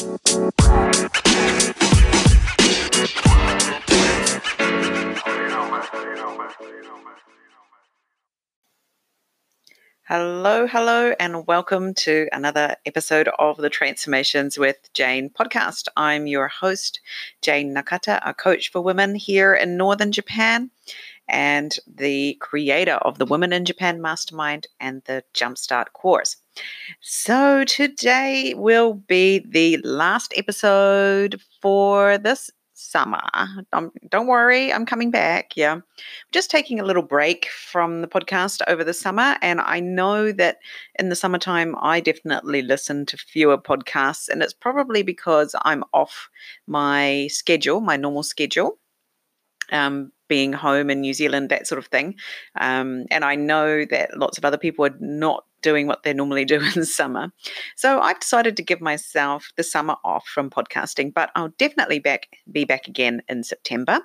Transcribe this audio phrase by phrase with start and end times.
[0.00, 0.16] Hello,
[10.66, 15.88] hello, and welcome to another episode of the Transformations with Jane podcast.
[15.98, 17.00] I'm your host,
[17.42, 20.70] Jane Nakata, a coach for women here in Northern Japan,
[21.28, 26.36] and the creator of the Women in Japan Mastermind and the Jumpstart course.
[27.00, 33.20] So, today will be the last episode for this summer.
[33.72, 35.56] Um, don't worry, I'm coming back.
[35.56, 35.72] Yeah.
[35.72, 35.84] I'm
[36.32, 39.36] just taking a little break from the podcast over the summer.
[39.42, 40.58] And I know that
[40.98, 44.28] in the summertime, I definitely listen to fewer podcasts.
[44.28, 46.28] And it's probably because I'm off
[46.66, 48.78] my schedule, my normal schedule.
[49.72, 52.14] Um, being home in New Zealand, that sort of thing.
[52.58, 56.44] Um, and I know that lots of other people are not doing what they normally
[56.44, 57.32] do in the summer.
[57.76, 62.28] So I've decided to give myself the summer off from podcasting, but I'll definitely back
[62.50, 64.00] be back again in September.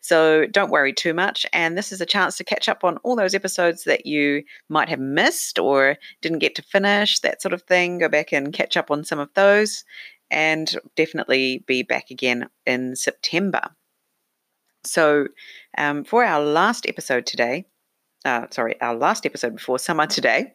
[0.00, 1.46] So don't worry too much.
[1.52, 4.88] And this is a chance to catch up on all those episodes that you might
[4.88, 7.98] have missed or didn't get to finish, that sort of thing.
[7.98, 9.84] Go back and catch up on some of those
[10.30, 13.60] and definitely be back again in September.
[14.84, 15.28] So,
[15.78, 17.64] um, for our last episode today,
[18.24, 20.54] uh, sorry, our last episode before summer today,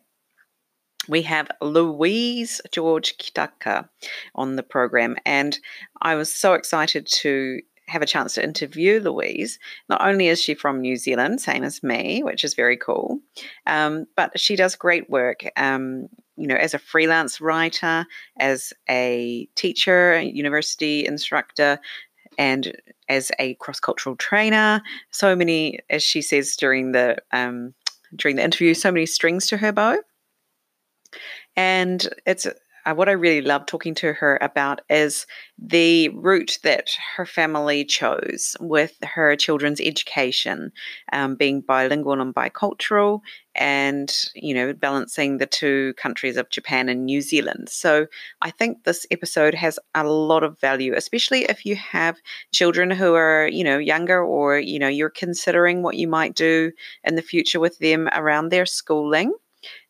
[1.07, 3.87] we have Louise George Kittaka
[4.35, 5.15] on the program.
[5.25, 5.57] And
[6.01, 9.59] I was so excited to have a chance to interview Louise.
[9.89, 13.19] Not only is she from New Zealand, same as me, which is very cool,
[13.65, 15.43] um, but she does great work.
[15.57, 18.05] Um, you know, as a freelance writer,
[18.39, 21.79] as a teacher, a university instructor,
[22.37, 22.73] and
[23.09, 24.81] as a cross cultural trainer.
[25.11, 27.73] So many, as she says during the um,
[28.15, 29.97] during the interview, so many strings to her bow.
[31.59, 32.47] And it's
[32.85, 37.83] uh, what I really love talking to her about is the route that her family
[37.83, 40.71] chose with her children's education,
[41.11, 43.19] um, being bilingual and bicultural,
[43.55, 47.67] and you know balancing the two countries of Japan and New Zealand.
[47.67, 48.07] So
[48.41, 52.15] I think this episode has a lot of value, especially if you have
[52.53, 56.71] children who are you know younger or you know you're considering what you might do
[57.03, 59.33] in the future with them around their schooling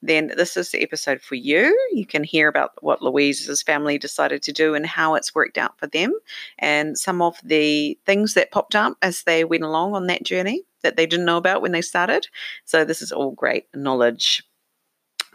[0.02, 1.78] then this is the episode for you.
[1.94, 5.78] You can hear about what Louise's family decided to do and how it's worked out
[5.78, 6.14] for them,
[6.58, 10.64] and some of the things that popped up as they went along on that journey
[10.82, 12.28] that they didn't know about when they started.
[12.66, 14.44] So, this is all great knowledge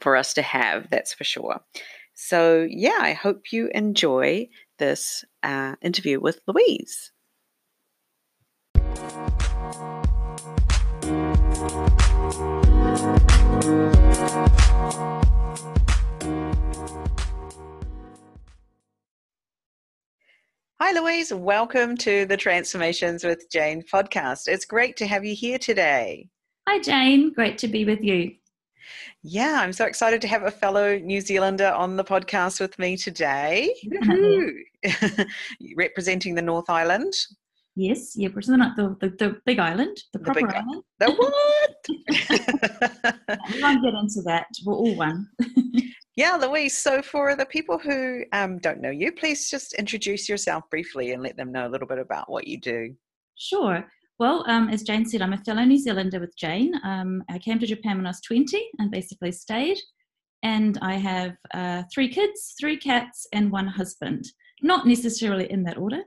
[0.01, 1.61] for us to have, that's for sure.
[2.15, 4.49] So, yeah, I hope you enjoy
[4.79, 7.13] this uh, interview with Louise.
[12.95, 13.01] Hi,
[20.93, 21.33] Louise.
[21.35, 24.47] Welcome to the Transformations with Jane podcast.
[24.47, 26.29] It's great to have you here today.
[26.69, 27.33] Hi, Jane.
[27.33, 28.33] Great to be with you.
[29.25, 32.97] Yeah, I'm so excited to have a fellow New Zealander on the podcast with me
[32.97, 33.75] today.
[35.77, 37.15] Representing the North Island.
[37.77, 40.83] Yes, yeah, represent the, the, the big island, the, the proper island.
[41.01, 41.77] The what?
[43.53, 44.47] we won't get into that.
[44.65, 45.29] We're all one.
[46.17, 46.79] Yeah, Louise.
[46.79, 51.23] So, for the people who um, don't know you, please just introduce yourself briefly and
[51.23, 52.95] let them know a little bit about what you do.
[53.37, 53.85] Sure.
[54.21, 56.73] Well, um, as Jane said, I'm a fellow New Zealander with Jane.
[56.85, 59.79] Um, I came to Japan when I was 20 and basically stayed.
[60.45, 64.25] And I have uh, three kids, three cats, and one husband.
[64.63, 66.03] Not necessarily in that order.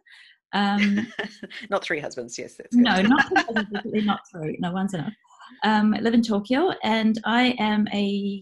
[0.53, 1.07] Um,
[1.69, 2.59] not three husbands, yes.
[2.71, 3.25] no, not
[3.83, 4.57] three, not three.
[4.59, 5.13] No, one's enough.
[5.63, 8.41] Um, I live in Tokyo, and I am a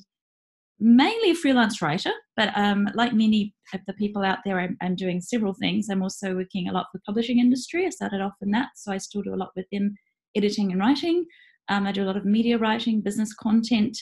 [0.79, 4.95] mainly a freelance writer, but um, like many of the people out there, I'm, I'm,
[4.95, 5.88] doing several things.
[5.89, 7.85] I'm also working a lot for the publishing industry.
[7.85, 9.95] I started off in that, so I still do a lot with them,
[10.35, 11.25] editing and writing.
[11.69, 13.97] Um, I do a lot of media writing, business content,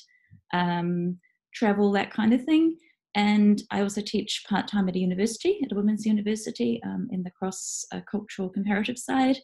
[0.52, 1.20] um,
[1.54, 2.76] travel, that kind of thing.
[3.16, 7.24] And I also teach part time at a university, at a women's university, um, in
[7.24, 9.38] the cross cultural comparative side.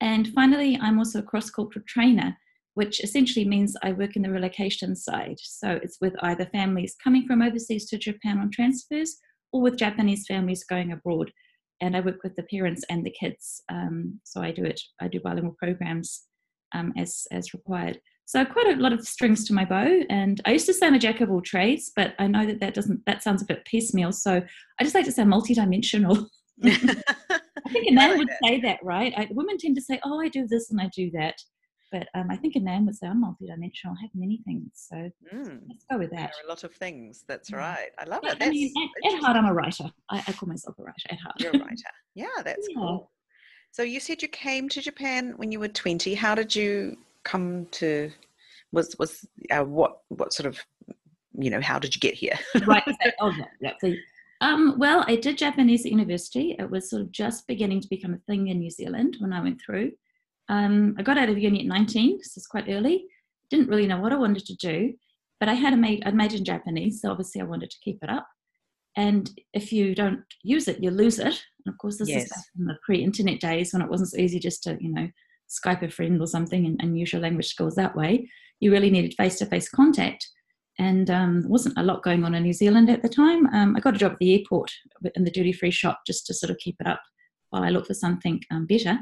[0.00, 2.36] And finally, I'm also a cross cultural trainer
[2.76, 5.38] which essentially means I work in the relocation side.
[5.40, 9.16] So it's with either families coming from overseas to Japan on transfers
[9.50, 11.32] or with Japanese families going abroad.
[11.80, 13.62] And I work with the parents and the kids.
[13.70, 16.24] Um, so I do it, I do bilingual programs
[16.74, 17.98] um, as, as required.
[18.28, 20.00] So quite a lot of strings to my bow.
[20.10, 22.58] And I used to say I'm a jack of all trades, but I know that
[22.60, 24.12] that doesn't, that sounds a bit piecemeal.
[24.12, 24.42] So
[24.80, 26.26] I just like to say multidimensional.
[26.64, 29.12] I think a man like would say that, right?
[29.16, 31.36] I, women tend to say, oh, I do this and I do that
[31.92, 33.92] but um, I think a man would say I'm multidimensional.
[33.96, 34.96] I have many things, so
[35.32, 35.60] Mm.
[35.68, 36.30] let's go with There that.
[36.30, 37.24] are a lot of things.
[37.28, 37.58] That's Yeah.
[37.58, 37.90] right.
[37.96, 38.42] I love But, it.
[38.42, 38.72] I mean,
[39.04, 39.84] at, at heart, I'm a writer.
[40.10, 41.36] I, I call myself a writer at heart.
[41.40, 41.90] You're a writer.
[42.16, 42.74] Yeah, that's Yeah.
[42.76, 43.12] cool.
[43.70, 46.14] So you said you came to Japan when you were 20.
[46.14, 46.96] How did you
[47.26, 48.10] come to
[48.72, 50.58] was was uh, what what sort of
[51.38, 52.38] you know, how did you get here?
[52.66, 52.82] right.
[52.86, 54.00] so- Oh, yeah, exactly.
[54.40, 56.56] Um, well, I did Japanese at university.
[56.58, 59.42] It was sort of just beginning to become a thing in New Zealand when I
[59.42, 59.92] went through.
[60.48, 63.04] Um, I got out of uni at 19, so it's quite early.
[63.50, 64.94] Didn't really know what I wanted to do,
[65.40, 68.02] but I had a made, I'd majored in Japanese, so obviously I wanted to keep
[68.02, 68.26] it up.
[68.96, 71.42] And if you don't use it, you lose it.
[71.64, 74.38] And of course, this is back in the pre-internet days when it wasn't so easy
[74.38, 75.08] just to, you know,
[75.48, 78.28] Skype a friend or something and, and use your language skills that way.
[78.60, 80.26] You really needed face-to-face contact
[80.78, 83.46] and um, there wasn't a lot going on in New Zealand at the time.
[83.54, 84.70] Um, I got a job at the airport
[85.14, 87.00] in the duty free shop just to sort of keep it up
[87.50, 88.98] while I looked for something um, better.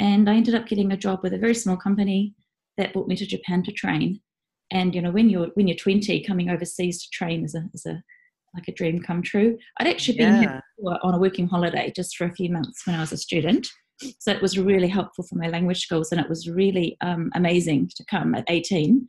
[0.00, 2.34] And I ended up getting a job with a very small company
[2.76, 4.20] that brought me to Japan to train.
[4.72, 7.86] And you know, when you're when you're 20, coming overseas to train is a, is
[7.86, 8.02] a
[8.54, 9.56] like a dream come true.
[9.78, 10.40] I'd actually been Yeah.
[10.40, 13.68] here on a working holiday just for a few months when I was a student.
[14.18, 17.90] So it was really helpful for my language skills, and it was really um, amazing
[17.96, 19.06] to come at 18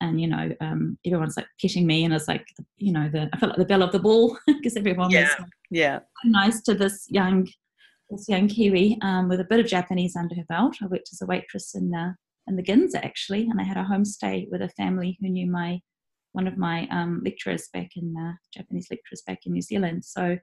[0.00, 2.44] and you know um, everyone's like petting me and it's like
[2.76, 5.22] you know the I felt like the belle of the ball because everyone Yeah.
[5.38, 6.00] was Yeah.
[6.24, 7.48] nice to this young
[8.10, 10.76] this young Kiwi um, with a bit of Japanese under her belt.
[10.82, 12.14] I worked as a waitress in the
[12.46, 15.80] in the Ginza actually, and I had a homestay with a family who knew my
[16.32, 20.04] one of my um, lecturers back in uh, Japanese lecturers back in New Zealand.
[20.04, 20.36] So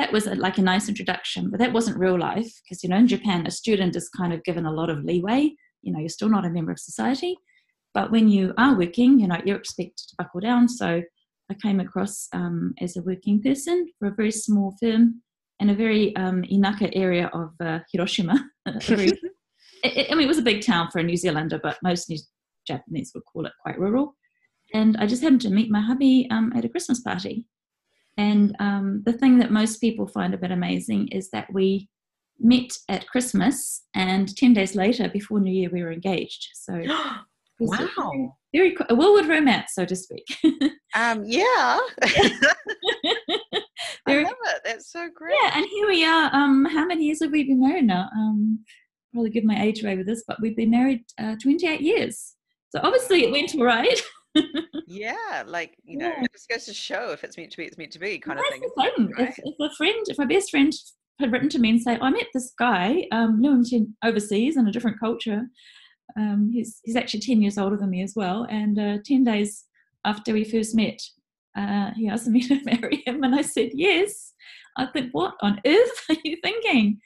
[0.00, 2.96] that was a, like a nice introduction, but that wasn't real life because you know
[2.96, 5.52] in Japan a student is kind of given a lot of leeway.
[5.82, 7.36] You know, you're still not a member of society,
[7.92, 10.68] but when you are working, you know, you're expected to buckle down.
[10.68, 11.02] So
[11.50, 15.22] I came across um, as a working person for a very small firm
[15.58, 18.36] in a very um, Inaka area of uh, Hiroshima.
[19.82, 22.08] It, it- I mean, it was a big town for a New Zealander, but most
[22.08, 22.18] New
[22.66, 24.14] Japanese would call it quite rural.
[24.72, 27.46] And I just happened to meet my hubby um, at a Christmas party.
[28.20, 31.88] And um, the thing that most people find a bit amazing is that we
[32.38, 36.50] met at Christmas, and 10 days later, before New Year, we were engaged.
[36.52, 36.82] So
[37.60, 38.34] wow.
[38.52, 40.26] very, a whirlwood romance, so to speak.
[40.96, 41.78] Um yeah.
[42.02, 42.32] I
[44.24, 44.60] love it.
[44.64, 45.36] That's so great.
[45.40, 46.34] Yeah, and here we are.
[46.34, 48.08] Um, how many years have we been married now?
[48.12, 48.64] Um,
[49.12, 52.34] probably give my age away with this, but we've been married uh, 28 years.
[52.70, 54.02] So obviously it went all right.
[54.86, 56.24] Yeah, like you know, Yeah.
[56.24, 58.38] it just goes to show if it's meant to be, it's meant to be, kind
[58.38, 58.60] of thing.
[58.76, 59.28] right?
[59.28, 60.72] If, if a friend, if my best friend
[61.20, 64.56] had written to me and say, "I met this guy, um, knew him ten, overseas
[64.56, 65.42] in a different culture.
[66.16, 69.64] Um, he's he's actually 10 years older than me as well, and uh, 10 days
[70.04, 70.98] after we first met,
[71.56, 74.34] uh, he asked me to marry him, and I said yes.
[74.76, 77.00] I think, what on earth are you thinking?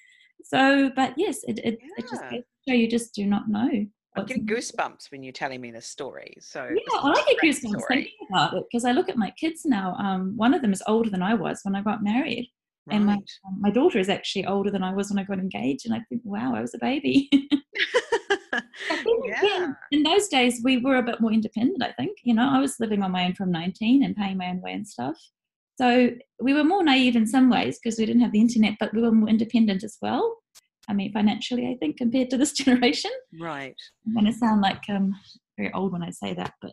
[0.44, 2.30] So, but yes, it it, it just Yeah.
[2.30, 3.68] goes to show you just do not know.
[4.16, 6.36] I'm getting goosebumps when you're telling me this story.
[6.40, 7.86] So yeah, this is well, a I get goosebumps story.
[7.88, 9.94] thinking about it because I look at my kids now.
[9.94, 12.50] Um, one of them is older than I was when I got married,
[12.90, 15.86] and my um, my daughter is actually older than I was when I got engaged.
[15.86, 17.28] And I think, wow, I was a baby.
[19.24, 19.38] Yeah.
[19.40, 21.82] again, in those days, we were a bit more independent.
[21.82, 24.48] I think, you know, I was living on my own from 19 and paying my
[24.48, 25.16] own way and stuff.
[25.76, 28.94] So we were more naive in some ways because we didn't have the internet, but
[28.94, 30.36] we were more independent as well.
[30.88, 33.10] I mean, financially, I think, compared to this generation.
[33.40, 33.74] Right.
[34.06, 35.14] I'm going to sound like um,
[35.58, 36.72] very old when I say that, but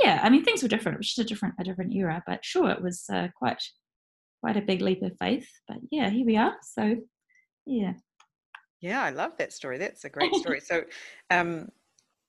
[0.00, 0.96] yeah, I mean, things were different.
[0.96, 2.22] It was just a different, a different era.
[2.26, 3.62] But sure, it was uh, quite,
[4.42, 5.48] quite a big leap of faith.
[5.68, 6.54] But yeah, here we are.
[6.62, 6.96] So
[7.66, 7.92] yeah,
[8.80, 9.78] Yeah, I love that story.
[9.78, 10.60] That's a great story.
[10.60, 10.82] So,
[11.30, 11.68] um,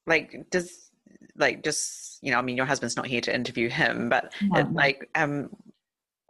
[0.05, 0.89] like, does
[1.35, 4.59] like just you know, I mean, your husband's not here to interview him, but No,
[4.59, 4.71] it, no.
[4.73, 5.49] like, um,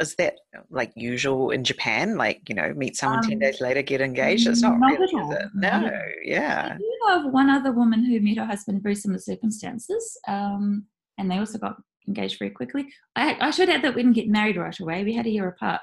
[0.03, 0.35] is that
[0.69, 2.15] like usual in Japan?
[2.17, 4.47] Like, you know, meet someone ten Um, days later, get engaged.
[4.47, 5.47] It's not, not really, at all, it?
[5.55, 5.69] No.
[5.69, 6.77] I Yeah.
[6.77, 10.85] do have one other woman who met her husband in very similar circumstances, um,
[11.17, 12.87] and they also got engaged very quickly.
[13.15, 15.03] I, I should add that we didn't get married right away.
[15.03, 15.81] We had a year apart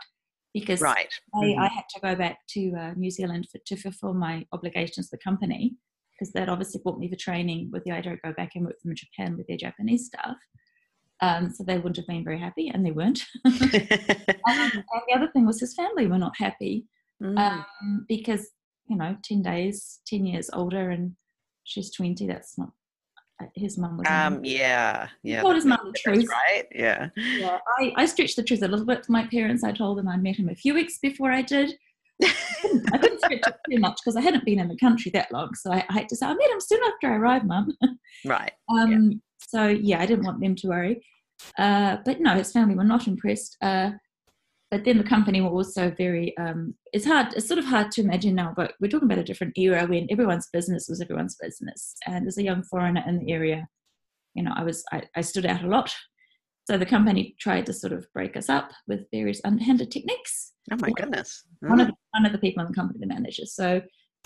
[0.55, 1.13] because Right.
[1.35, 1.59] I, Mhm.
[1.59, 5.17] I had to go back to uh, New Zealand for, to fulfill my obligations to
[5.17, 5.77] the company
[6.13, 8.79] because that obviously brought me for training with the idea to go back and work
[8.83, 10.37] from Japan with their Japanese staff.
[11.23, 13.23] Um, so they wouldn't have been very happy, and they weren't.
[13.45, 16.87] um, and the other thing was his family were not happy
[17.23, 17.39] Mm.
[17.39, 18.49] um, because
[18.89, 21.13] you know, ten days, ten years older, and
[21.65, 22.27] she's twenty.
[22.27, 22.71] That's not
[23.43, 24.07] uh, his mum was.
[24.09, 25.43] Um, yeah, yeah.
[25.43, 26.29] told his mum the truth.
[26.29, 26.65] right?
[26.75, 27.09] Yeah.
[27.17, 29.63] yeah, I, I stretched the truth a little bit to my parents.
[29.63, 31.75] I told them I met him a few weeks before I did.
[32.23, 35.55] I didn't stretch it too much because I hadn't been in the country that long.
[35.55, 37.77] So I, I had to say, I met him soon after I arrived, mum.
[38.27, 38.53] Right.
[38.69, 41.05] Um, So yeah, I didn't want them to worry.
[41.59, 42.77] Uh, but no, his family.
[42.77, 43.57] Were not impressed.
[43.61, 43.91] Uh,
[44.71, 48.01] but then the company were also very um, it's hard it's sort of hard to
[48.01, 51.97] imagine now but we're talking about a different era when everyone's business was everyone's business.
[52.07, 53.69] And as a young foreigner in the area
[54.35, 55.93] you know i was i, I stood out a lot.
[56.69, 60.53] So the company tried to sort of break us up with various underhanded techniques.
[60.71, 61.43] Oh my goodness.
[61.65, 61.71] Mm.
[61.71, 63.83] one, of, one of the people in the company the managers so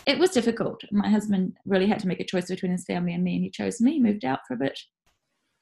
[0.07, 0.83] it was difficult.
[0.91, 3.51] My husband really had to make a choice between his family and me and he
[3.51, 4.79] chose me moved out for a bit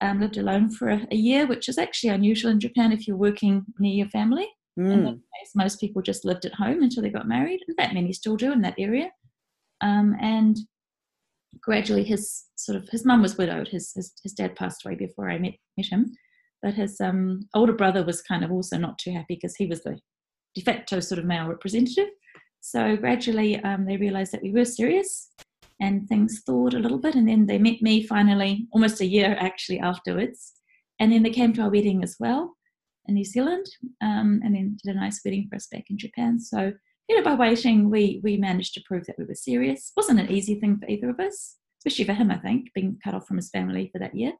[0.02, 3.16] um, lived alone for a, a year which is actually unusual in japan if you're
[3.16, 4.92] working near your family Mm.
[4.92, 7.60] In that case, most people just lived at home until they got married.
[7.68, 9.10] In fact, many still do in that area.
[9.82, 10.56] Um, and
[11.60, 13.68] gradually, his sort of his mum was widowed.
[13.68, 16.12] His, his, his dad passed away before I met met him,
[16.62, 19.82] but his um, older brother was kind of also not too happy because he was
[19.82, 19.98] the
[20.54, 22.08] de facto sort of male representative.
[22.60, 25.28] So gradually, um, they realised that we were serious,
[25.82, 27.16] and things thawed a little bit.
[27.16, 30.52] And then they met me finally, almost a year actually afterwards,
[31.00, 32.56] and then they came to our wedding as well
[33.06, 33.66] in New Zealand,
[34.00, 36.38] um, and then did a nice wedding for us back in Japan.
[36.38, 36.72] So,
[37.08, 39.88] you know, by waiting, we we managed to prove that we were serious.
[39.88, 42.98] It wasn't an easy thing for either of us, especially for him, I think, being
[43.02, 44.32] cut off from his family for that year.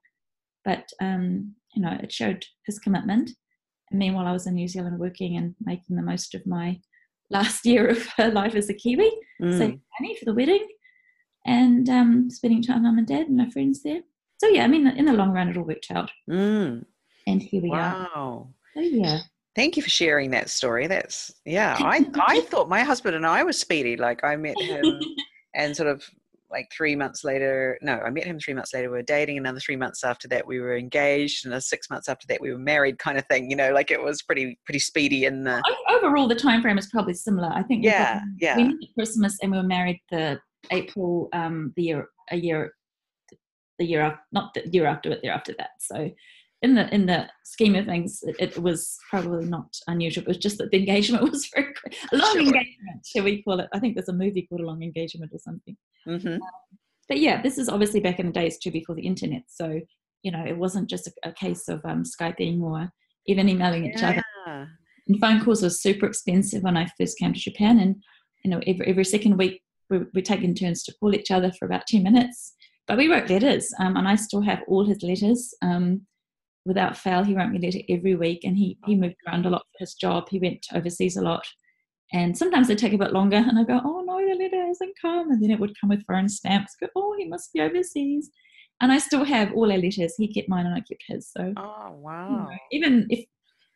[0.65, 3.33] But um, you know, it showed his commitment.
[3.91, 6.81] And meanwhile, I was in New Zealand working and making the most of my
[7.31, 9.11] last year of her life as a Kiwi,
[9.43, 9.59] mm.
[9.59, 10.65] saving money for the wedding,
[11.45, 14.01] and um, spending time with mum and dad and my friends there.
[14.39, 16.11] So yeah, I mean, in the long run, it all worked out.
[16.29, 16.85] Mm
[17.27, 17.79] and here we wow.
[17.79, 18.09] are.
[18.15, 18.49] Wow.
[18.77, 19.19] Oh yeah.
[19.55, 20.87] Thank you for sharing that story.
[20.87, 21.77] That's yeah.
[21.81, 23.97] I I thought my husband and I were speedy.
[23.97, 25.01] Like I met him,
[25.55, 26.05] and sort of
[26.51, 27.79] like three months later.
[27.83, 28.91] No, I met him three months later.
[28.91, 29.39] We were dating.
[29.39, 32.59] Another three months after that, we were engaged, and six months after that, we were
[32.59, 32.99] married.
[32.99, 33.51] Kind of thing.
[33.51, 35.27] You know, like it was pretty pretty speedy.
[35.27, 37.51] In the overall, the time frame is probably similar.
[37.53, 37.85] I think.
[37.85, 38.57] Yeah, yeah.
[38.57, 40.41] We met at Christmas, and we were married the
[40.71, 42.73] April um the year a year
[43.79, 45.71] the year after, not the year after, but the year after that.
[45.81, 46.11] So
[46.63, 50.23] in the in the scheme of things, it, it, was probably not unusual.
[50.23, 51.97] It was just that the engagement was very quick.
[52.13, 52.41] a long sure.
[52.43, 53.69] engagement, shall we call it?
[53.73, 55.77] I think there's a movie called A Long Engagement or something.
[56.07, 56.35] Mm-hmm.
[56.35, 56.41] Um,
[57.09, 59.81] but yeah, this is obviously back in the days too before the internet, so
[60.23, 62.91] you know it wasn't just a, a case of um, skyping or
[63.27, 64.23] even emailing each yeah.
[64.47, 64.69] other.
[65.09, 67.97] And phone calls were super expensive when I first came to Japan, and
[68.45, 71.67] you know every every second week we we taking turns to call each other for
[71.67, 72.55] about two minutes.
[72.89, 75.55] But we wrote letters, um, and I still have all his letters.
[75.63, 76.07] Um,
[76.65, 77.25] without fail.
[77.25, 79.79] He wrote me a letter every week, and he he moved around a lot for
[79.81, 80.29] his job.
[80.29, 81.47] He went overseas a lot,
[82.13, 83.37] and sometimes they take a bit longer.
[83.37, 86.05] And I go, oh no, the letter hasn't come, and then it would come with
[86.07, 86.77] foreign stamps.
[86.81, 88.31] Go, oh, he must be overseas.
[88.81, 90.15] And I still have all our letters.
[90.17, 91.31] He kept mine, and I kept his.
[91.31, 92.29] So, oh wow!
[92.31, 93.25] You know, even if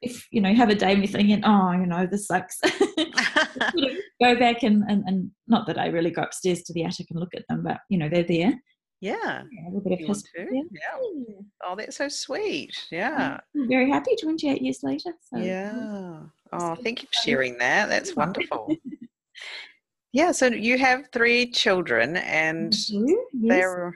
[0.07, 2.59] if you know you have a day and you're thinking, oh, you know, this sucks.
[4.23, 7.21] go back and, and and not that I really go upstairs to the attic and
[7.21, 8.55] look at them, but you know they're there.
[9.01, 9.15] Yeah.
[9.53, 10.49] yeah a little bit of history.
[10.53, 10.63] Yeah.
[10.73, 11.35] yeah.
[11.65, 12.73] Oh, that's so sweet.
[12.91, 13.39] Yeah.
[13.55, 15.13] I'm very happy 28 years later.
[15.21, 15.39] So.
[15.39, 16.21] Yeah.
[16.53, 17.89] Oh, thank you for sharing that.
[17.89, 18.75] That's wonderful.
[20.13, 20.33] yeah.
[20.33, 23.19] So you have three children, and yes.
[23.35, 23.95] they're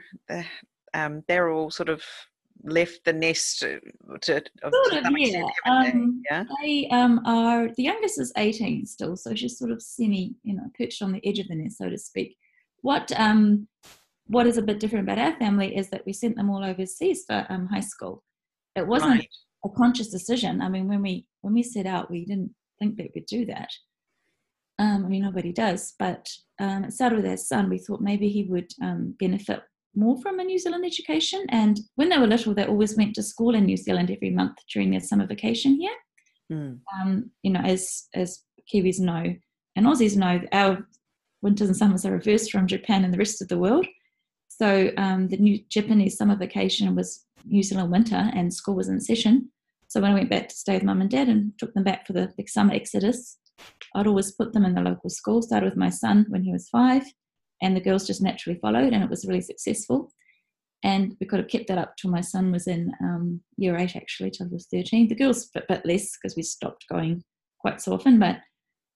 [0.93, 2.03] um, they're all sort of
[2.63, 3.79] left the nest to,
[4.21, 5.43] to, sort of, yeah.
[5.65, 6.43] Um, yeah.
[6.61, 10.69] They um, are the youngest is 18 still, so she's sort of semi, you know,
[10.77, 12.37] perched on the edge of the nest, so to speak.
[12.81, 13.67] What um,
[14.27, 17.25] what is a bit different about our family is that we sent them all overseas
[17.27, 18.23] for um, high school.
[18.75, 19.29] It wasn't right.
[19.65, 20.61] a conscious decision.
[20.61, 23.69] I mean, when we when we set out, we didn't think that we'd do that.
[24.79, 26.27] Um, I mean, nobody does, but
[26.59, 27.69] um, it started with our son.
[27.69, 29.61] We thought maybe he would um, benefit
[29.95, 31.45] more from a New Zealand education.
[31.49, 34.57] And when they were little, they always went to school in New Zealand every month
[34.71, 35.95] during their summer vacation here.
[36.51, 37.29] Mm.
[37.43, 39.33] you know, as as Kiwis know
[39.75, 40.85] and Aussies know, our
[41.41, 43.87] winters and summers are reversed from Japan and the rest of the world.
[44.49, 48.99] So um, the new Japanese summer vacation was New Zealand winter, and school was in
[48.99, 49.49] session.
[49.87, 52.05] So when I went back to stay with mum and dad and took them back
[52.05, 53.37] for the big summer exodus,
[53.95, 55.41] I'd always put them in the local school.
[55.41, 57.03] Started with my son when he was five,
[57.61, 60.11] and the girls just naturally followed, and it was really successful.
[60.83, 63.95] And we could have kept that up till my son was in um, year eight,
[63.95, 65.07] actually, till he was 13.
[65.07, 67.23] The girls a bit, less because we stopped going
[67.59, 68.39] quite so often, but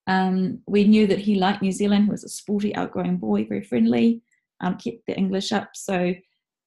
[0.08, 2.06] um, we knew that he liked New Zealand.
[2.06, 4.24] He was a sporty, outgoing boy, very friendly
[4.62, 5.70] um, kept the English up.
[5.74, 6.14] So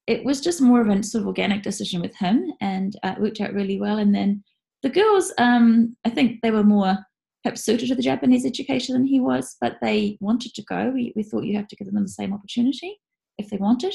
[0.07, 3.21] it was just more of a sort of organic decision with him, and uh, it
[3.21, 3.99] worked out really well.
[3.99, 4.43] And then
[4.83, 6.99] the girls, um, I think they were more
[7.43, 10.91] perhaps suited to the Japanese education than he was, but they wanted to go.
[10.91, 13.01] We, we thought you have to give them the same opportunity
[13.39, 13.95] if they wanted.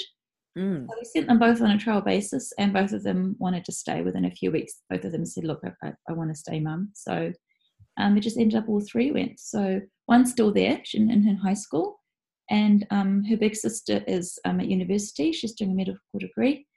[0.58, 0.88] Mm.
[0.88, 3.72] So we sent them both on a trial basis, and both of them wanted to
[3.72, 4.82] stay within a few weeks.
[4.90, 7.34] Both of them said, "Look, I, I want to stay, mum." So
[7.98, 9.40] um, we just ended up all three went.
[9.40, 12.00] So one's still there in, in high school,
[12.50, 15.32] and um, her big sister is um, at university.
[15.32, 16.68] She's doing a medical degree.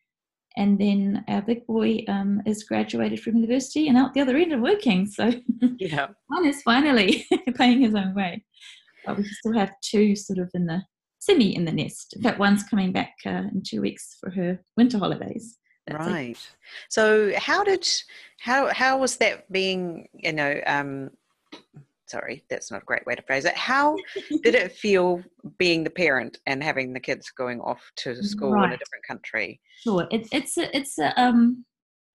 [0.56, 4.52] And then our big boy um, is graduated from university and out the other end
[4.52, 5.06] and working.
[5.06, 5.32] So
[5.78, 8.44] yeah, one is finally paying his own way.
[9.04, 10.82] But we still have two sort of in the
[11.18, 12.14] semi in the nest.
[12.16, 15.58] In fact, one's coming back uh, in two weeks for her winter holidays.
[15.86, 16.30] That's right.
[16.30, 16.56] It.
[16.88, 17.86] So how did
[18.40, 21.10] how how was that being you know um,
[22.08, 23.56] sorry that's not a great way to phrase it.
[23.56, 23.96] How
[24.42, 25.22] did it feel
[25.58, 28.66] being the parent and having the kids going off to school right.
[28.66, 29.60] in a different country?
[29.82, 31.64] Sure it, it's a, it's a, um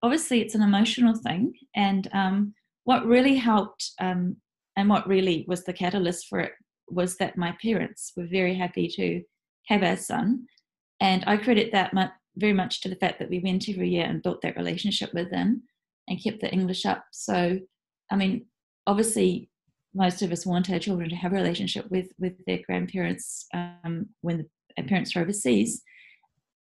[0.01, 2.53] obviously it's an emotional thing and um
[2.85, 4.37] what really helped um
[4.77, 6.53] and what really was the catalyst for it
[6.87, 9.21] was that my parents were very happy to
[9.67, 10.45] have our son.
[11.01, 14.05] And i credit that much, very much to the fact that we went every year
[14.05, 15.63] and built that relationship with them
[16.07, 17.03] and kept the english up.
[17.11, 17.59] So
[18.11, 18.45] i mean
[18.87, 19.48] obviously
[19.93, 24.07] most of us want our children to have a relationship with with their grandparents um,
[24.21, 24.37] when
[24.77, 25.81] the parents are overseas,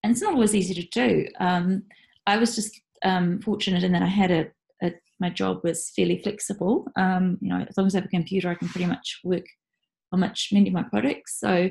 [0.03, 1.27] and it's not always easy to do.
[1.39, 1.84] Um,
[2.27, 4.48] I was just um, fortunate in that I had a,
[4.84, 6.88] a, my job was fairly flexible.
[6.96, 9.46] Um, you know, as long as I have a computer, I can pretty much work
[10.12, 11.39] on much many of my projects.
[11.39, 11.70] So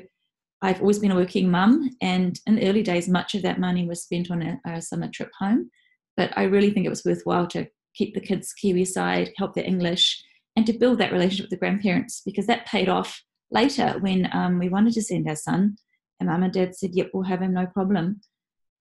[0.61, 3.87] I've always been a working mum, and in the early days, much of that money
[3.87, 5.69] was spent on a, a summer trip home.
[6.17, 9.65] But I really think it was worthwhile to keep the kids Kiwi side, help their
[9.65, 10.23] English,
[10.55, 13.21] and to build that relationship with the grandparents because that paid off
[13.51, 15.77] later when um, we wanted to send our son.
[16.19, 18.21] And mum and dad said yep we'll have him no problem.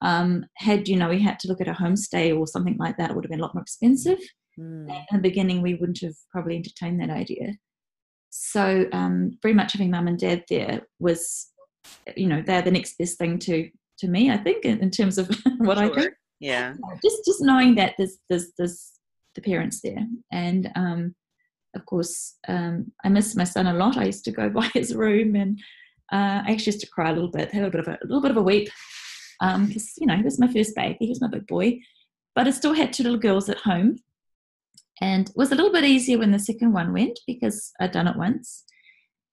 [0.00, 3.10] Um, had you know we had to look at a homestay or something like that
[3.10, 4.18] it would have been a lot more expensive.
[4.56, 4.88] Mm.
[4.88, 7.54] in the beginning we wouldn't have probably entertained that idea.
[8.30, 11.48] So um, very much having mum and dad there was
[12.16, 15.18] you know they're the next best thing to to me i think in, in terms
[15.18, 15.28] of
[15.58, 15.84] what sure.
[15.84, 16.10] i do.
[16.40, 18.94] Yeah just just knowing that there's there's there's
[19.34, 20.06] the parents there.
[20.32, 21.14] And um
[21.74, 23.96] of course, um, I miss my son a lot.
[23.96, 25.58] I used to go by his room and
[26.12, 28.06] uh, I actually used to cry a little bit, have a bit of a, a
[28.06, 28.70] little bit of a weep
[29.40, 31.78] because um, you know he was my first baby, he was my big boy,
[32.34, 33.96] but I still had two little girls at home,
[35.00, 38.08] and it was a little bit easier when the second one went because I'd done
[38.08, 38.64] it once,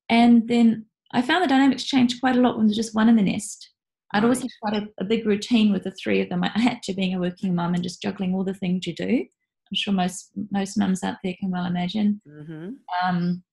[0.09, 3.15] and then I found the dynamics changed quite a lot when there's just one in
[3.15, 3.69] the nest.
[4.13, 6.43] I'd always had quite a, a, big routine with the three of them.
[6.43, 9.25] I had to being a working mum and just juggling all the things you do.
[9.71, 12.21] I'm sure most most mums out there can well imagine.
[12.27, 12.69] Mm-hmm.
[13.03, 13.43] Um,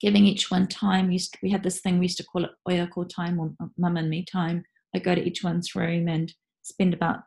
[0.00, 1.10] giving each one time.
[1.10, 3.96] Used to, we had this thing we used to call it oyako time or mum
[3.96, 4.64] and me time.
[4.94, 7.20] I go to each one's room and spend about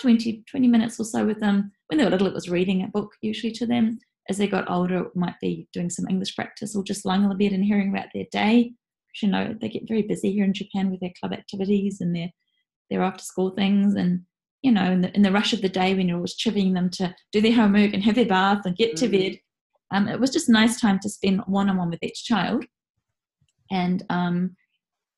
[0.00, 1.72] 20, 20 minutes or so with them.
[1.88, 3.98] When they were little, it was reading a book usually to them.
[4.28, 7.30] As they got older, it might be doing some English practice or just lying on
[7.30, 8.72] the bed and hearing about their day.
[9.08, 12.14] Because You know, they get very busy here in Japan with their club activities and
[12.14, 12.30] their
[12.90, 14.22] their after school things and
[14.62, 16.90] you know, in the, in the rush of the day when you're always chivying them
[16.90, 18.98] to do their homework and have their bath and get mm.
[18.98, 19.38] to bed.
[19.90, 22.64] Um, it was just a nice time to spend one on one with each child.
[23.70, 24.56] And um,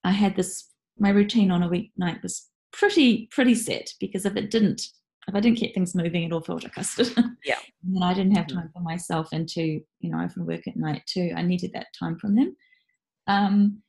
[0.04, 4.50] I had this, my routine on a weeknight was pretty, pretty set because if it
[4.50, 4.82] didn't,
[5.28, 7.12] if I didn't keep things moving, it all felt like custard.
[7.44, 7.58] Yeah.
[7.84, 8.58] and then I didn't have mm-hmm.
[8.58, 11.32] time for myself and to, you know, I often work at night too.
[11.36, 12.56] I needed that time from them.
[13.26, 13.82] Um,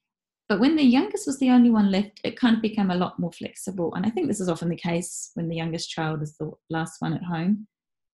[0.49, 3.19] but when the youngest was the only one left, it kind of became a lot
[3.19, 3.93] more flexible.
[3.95, 6.97] And I think this is often the case when the youngest child is the last
[6.99, 7.67] one at home.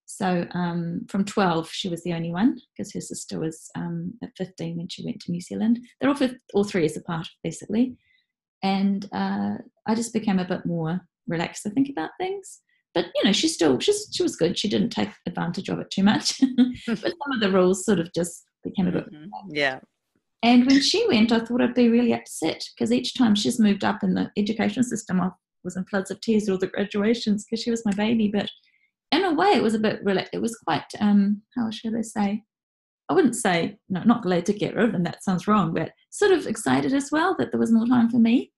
[0.06, 4.32] So um, from 12, she was the only one because her sister was um, at
[4.38, 5.80] 15 when she went to New Zealand.
[6.00, 6.18] They're all,
[6.54, 7.96] all three years apart, basically.
[8.64, 9.56] And uh,
[9.88, 12.60] I just became a bit more relaxed to think about things.
[12.96, 14.58] But you know, she still she's, she was good.
[14.58, 16.40] She didn't take advantage of it too much.
[16.88, 19.50] but some of the rules sort of just became a bit mm-hmm.
[19.52, 19.80] yeah
[20.44, 23.84] and when she went, I thought I'd be really upset because each time she's moved
[23.84, 25.30] up in the education system, I
[25.64, 28.30] was in floods of tears at all the graduations because she was my baby.
[28.34, 28.50] But
[29.12, 32.44] in a way, it was a bit, it was quite, um, how should I say?
[33.10, 35.92] I wouldn't say, no, not glad to get rid of them, that sounds wrong, but
[36.12, 38.52] sort of excited as well that there was more time for me.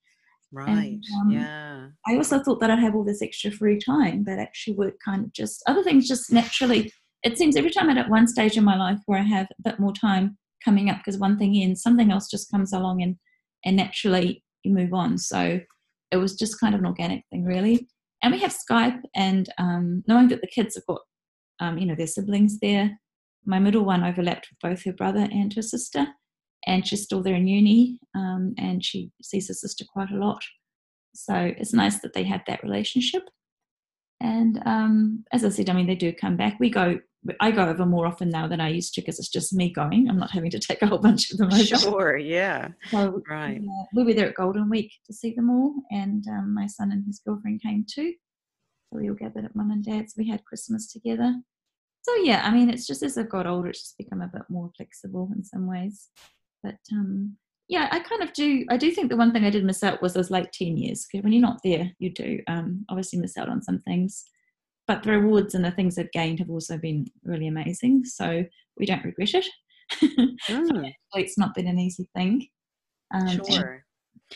[0.51, 1.87] Right, and, um, yeah.
[2.05, 5.23] I also thought that I'd have all this extra free time, but actually work kind
[5.23, 6.91] of just, other things just naturally,
[7.23, 9.69] it seems every time I'm at one stage in my life where I have a
[9.69, 13.15] bit more time, coming up because one thing ends, something else just comes along and
[13.63, 15.17] and naturally you move on.
[15.17, 15.59] So
[16.11, 17.87] it was just kind of an organic thing, really.
[18.23, 21.01] And we have Skype, and um, knowing that the kids have got,
[21.59, 22.99] um, you know, their siblings there.
[23.45, 26.05] My middle one overlapped with both her brother and her sister,
[26.67, 30.43] and she's still there in uni, um, and she sees her sister quite a lot.
[31.15, 33.23] So it's nice that they have that relationship.
[34.19, 36.59] And um, as I said, I mean, they do come back.
[36.59, 36.99] We go
[37.39, 40.09] I go over more often now than I used to because it's just me going.
[40.09, 41.63] I'm not having to take a whole bunch of them over.
[41.63, 42.69] Sure, yeah.
[42.89, 43.59] So, right.
[43.59, 46.91] Uh, we were there at Golden Week to see them all, and um, my son
[46.91, 48.13] and his girlfriend came too.
[48.91, 50.15] So we all gathered at mum and dad's.
[50.17, 51.35] We had Christmas together.
[52.01, 54.43] So yeah, I mean, it's just as I've got older, it's just become a bit
[54.49, 56.09] more flexible in some ways.
[56.63, 58.65] But um, yeah, I kind of do.
[58.69, 61.07] I do think the one thing I did miss out was those late teen years.
[61.11, 64.25] Cause When you're not there, you do um, obviously miss out on some things.
[64.87, 68.05] But the rewards and the things they've gained have also been really amazing.
[68.05, 68.43] So
[68.77, 69.45] we don't regret it.
[70.49, 70.89] Mm.
[71.15, 72.47] it's not been an easy thing.
[73.13, 73.83] Um, sure.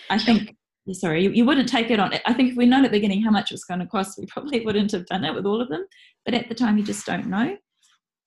[0.09, 0.55] I think,
[0.91, 2.13] sorry, you, you wouldn't take it on.
[2.25, 4.19] I think if we'd known at the beginning how much it was going to cost,
[4.19, 5.85] we probably wouldn't have done it with all of them.
[6.25, 7.55] But at the time, you just don't know.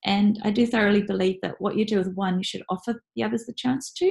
[0.05, 3.23] And I do thoroughly believe that what you do with one, you should offer the
[3.23, 4.07] others the chance to.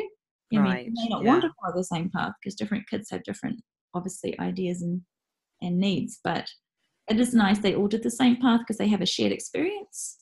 [0.52, 0.86] You, right.
[0.86, 1.32] mean, you may not yeah.
[1.32, 3.62] want to follow the same path because different kids have different,
[3.93, 5.02] obviously, ideas and,
[5.62, 6.20] and needs.
[6.24, 6.50] But
[7.10, 10.17] it is nice they all did the same path because they have a shared experience.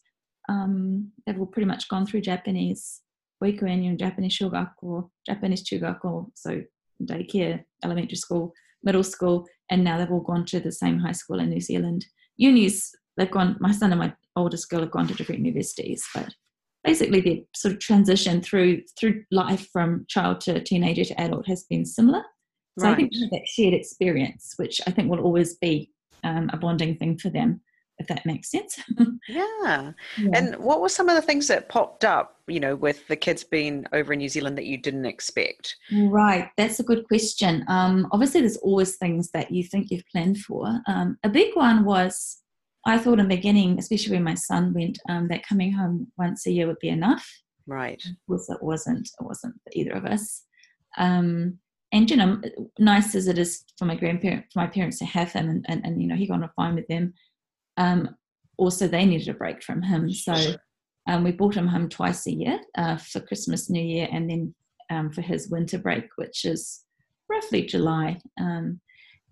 [0.48, 3.02] Um, they've all pretty much gone through Japanese
[3.44, 6.62] hoikuen, you know, Japanese shogaku, Japanese chugaku, so
[7.04, 11.40] daycare, elementary school, middle school, and now they've all gone to the same high school
[11.40, 12.06] in New Zealand.
[12.38, 16.34] Unis, they've gone, my son and my oldest girl have gone to different universities, but
[16.84, 21.64] basically the sort of transition through through life from child to teenager to adult has
[21.64, 22.24] been similar.
[22.78, 22.94] So right.
[22.94, 25.92] I think that shared experience, which I think will always be
[26.26, 27.62] um, a bonding thing for them
[27.98, 28.80] if that makes sense.
[29.30, 29.92] yeah.
[30.18, 30.30] yeah.
[30.34, 33.44] And what were some of the things that popped up, you know, with the kids
[33.44, 35.76] being over in New Zealand that you didn't expect?
[35.92, 36.50] Right.
[36.58, 37.64] That's a good question.
[37.68, 40.82] Um, obviously, there's always things that you think you've planned for.
[40.88, 42.42] Um, a big one was
[42.86, 46.46] I thought in the beginning, especially when my son went, um, that coming home once
[46.46, 47.28] a year would be enough.
[47.66, 48.04] Right.
[48.06, 49.10] Of course, it wasn't.
[49.20, 50.44] It wasn't for either of us.
[50.98, 51.60] Um,
[51.92, 52.42] and you know,
[52.80, 55.86] nice as it is for my grandparents, for my parents to have him, and, and,
[55.86, 57.14] and you know, he got on fine with them
[57.78, 58.16] um,
[58.58, 60.12] also they needed a break from him.
[60.12, 60.56] So
[61.08, 64.56] um, we brought him home twice a year uh, for Christmas, New Year, and then
[64.90, 66.84] um, for his winter break, which is
[67.30, 68.20] roughly July.
[68.40, 68.80] Um,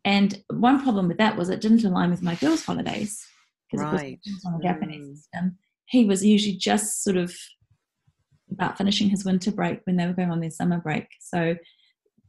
[0.05, 3.25] and one problem with that was it didn't align with my girls' holidays
[3.71, 4.19] because right.
[4.45, 5.15] on the Japanese mm.
[5.15, 5.57] system.
[5.85, 7.33] He was usually just sort of
[8.51, 11.07] about finishing his winter break when they were going on their summer break.
[11.19, 11.55] So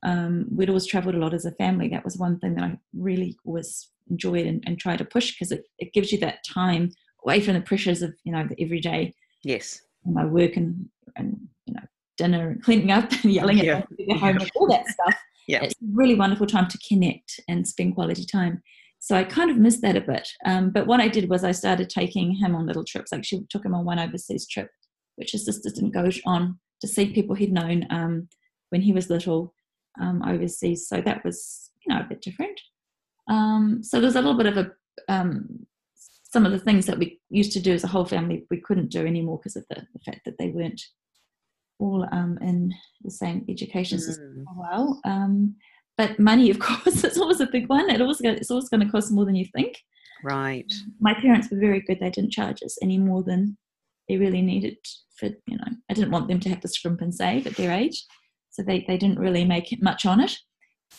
[0.04, 1.88] um, we'd always traveled a lot as a family.
[1.88, 5.50] That was one thing that I really was enjoyed and, and try to push because
[5.50, 6.90] it, it gives you that time
[7.24, 10.86] away from the pressures of you know the everyday yes my work and
[11.16, 11.80] and you know
[12.18, 13.78] dinner and cleaning up and yelling yeah.
[13.78, 15.14] at the home and all that stuff
[15.48, 18.62] yeah it's a really wonderful time to connect and spend quality time
[19.00, 20.26] so I kind of missed that a bit.
[20.46, 23.12] Um, but what I did was I started taking him on little trips.
[23.12, 24.70] Like she took him on one overseas trip,
[25.16, 28.30] which his sisters didn't go on to see people he'd known um,
[28.70, 29.52] when he was little
[30.00, 30.88] um, overseas.
[30.88, 32.60] So that was, you know, a bit different.
[33.28, 34.72] Um, so there's a little bit of a
[35.08, 35.66] um,
[36.34, 38.90] some of the things that we used to do as a whole family we couldn't
[38.90, 40.82] do anymore because of the, the, fact that they weren't
[41.78, 44.56] all um, in the same education system mm.
[44.56, 45.00] well.
[45.04, 45.54] Um,
[45.96, 47.88] but money, of course, is always a big one.
[47.88, 49.78] It always it's always going to cost more than you think.
[50.24, 50.72] Right.
[51.00, 52.00] My parents were very good.
[52.00, 53.56] They didn't charge us any more than
[54.08, 54.76] they really needed
[55.16, 55.72] for you know.
[55.88, 58.04] I didn't want them to have to scrimp and save at their age,
[58.54, 60.38] so they they didn't really make much on it.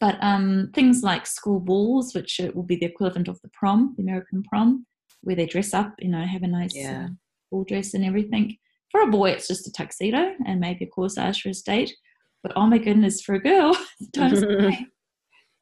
[0.01, 4.03] But um, things like school balls, which will be the equivalent of the prom, the
[4.03, 4.85] American prom,
[5.21, 7.05] where they dress up, you know, have a nice yeah.
[7.05, 7.13] uh,
[7.49, 8.57] ball dress and everything.
[8.91, 11.95] For a boy, it's just a tuxedo and maybe a corsage for his date.
[12.43, 13.75] But oh my goodness, for a girl,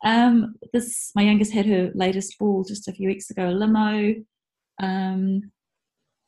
[0.03, 4.15] um, this my youngest had her latest ball just a few weeks ago, a limo,
[4.81, 5.51] um,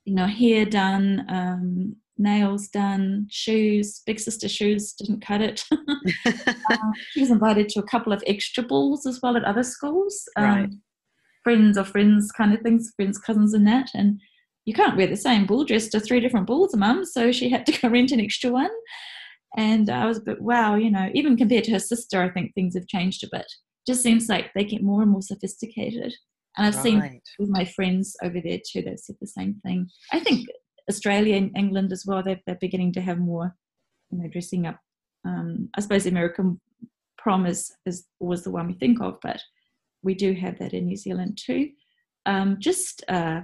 [0.03, 4.01] you know, hair done, um, nails done, shoes.
[4.05, 5.63] Big sister shoes didn't cut it.
[5.71, 10.23] um, she was invited to a couple of extra balls as well at other schools.
[10.35, 10.69] Um, right.
[11.43, 13.89] Friends or friends kind of things, friends, cousins, and that.
[13.93, 14.19] And
[14.65, 17.05] you can't wear the same ball dress to three different balls, mum.
[17.05, 18.71] So she had to go rent an extra one.
[19.57, 22.53] And I was a bit, wow, you know, even compared to her sister, I think
[22.53, 23.49] things have changed a bit.
[23.87, 26.13] Just seems like they get more and more sophisticated.
[26.57, 26.83] And I've right.
[26.83, 29.89] seen with my friends over there too, they've said the same thing.
[30.11, 30.47] I think
[30.89, 33.55] Australia and England as well, they're, they're beginning to have more,
[34.11, 34.79] you know, dressing up.
[35.25, 36.59] Um, I suppose the American
[37.17, 39.41] prom is, is always the one we think of, but
[40.03, 41.69] we do have that in New Zealand too.
[42.25, 43.41] Um, just uh,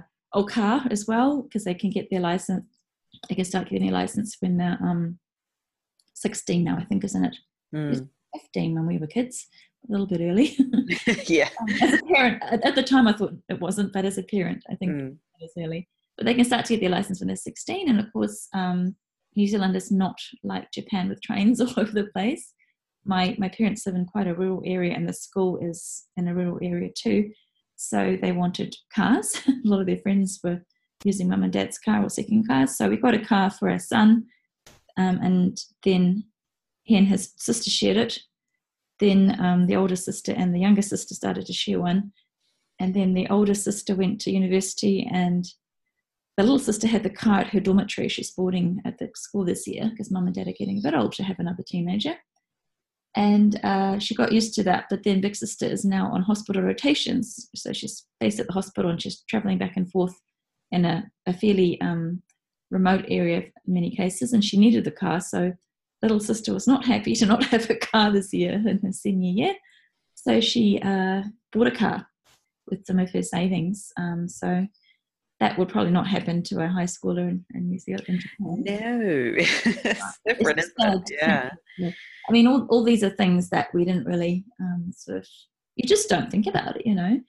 [0.48, 2.64] car as well, because they can get their license.
[3.28, 5.18] They can start getting their license when they're um,
[6.14, 7.36] 16 now, I think, isn't it?
[7.74, 8.08] Mm.
[8.34, 9.46] 15 when we were kids,
[9.88, 10.56] a little bit early.
[11.26, 11.48] yeah.
[11.60, 14.22] Um, as a parent, at, at, the time I thought it wasn't, but as a
[14.22, 15.10] parent, I think mm.
[15.10, 17.88] it was early but they can start to get their license when they're 16.
[17.88, 18.96] And of course, um,
[19.34, 22.52] New Zealand is not like Japan with trains all over the place.
[23.04, 26.34] My my parents live in quite a rural area, and the school is in a
[26.34, 27.30] rural area too.
[27.76, 29.40] So they wanted cars.
[29.48, 30.62] a lot of their friends were
[31.04, 32.76] using mum and dad's car or second cars.
[32.76, 34.26] So we got a car for our son,
[34.96, 36.24] um, and then
[36.84, 38.18] he and his sister shared it.
[39.00, 42.12] Then um, the older sister and the younger sister started to share one,
[42.78, 45.44] and then the older sister went to university and
[46.42, 48.08] the little sister had the car at her dormitory.
[48.08, 50.94] She's boarding at the school this year because mum and dad are getting a bit
[50.94, 52.16] old to have another teenager.
[53.14, 54.86] and uh, she got used to that.
[54.90, 58.90] But then Big Sister is now on hospital rotations, so she's based at the hospital
[58.90, 60.14] and she's traveling back and forth
[60.72, 62.22] in a, a fairly um,
[62.70, 65.20] remote area in many cases, and she needed the car.
[65.20, 65.52] So
[66.02, 69.30] little sister was not happy to not have a car this year in her senior
[69.30, 69.54] year,
[70.14, 72.06] so she uh, bought a car
[72.68, 73.92] with some of her savings.
[73.96, 74.66] Um, so
[75.42, 78.04] that would probably not happen to a high schooler in, in New Zealand.
[78.06, 78.62] In Japan.
[78.64, 81.18] No, it's different, it's isn't it?
[81.20, 81.50] Yeah.
[82.28, 85.26] I mean, all, all these are things that we didn't really um, sort of,
[85.74, 87.20] you just don't think about it, you know.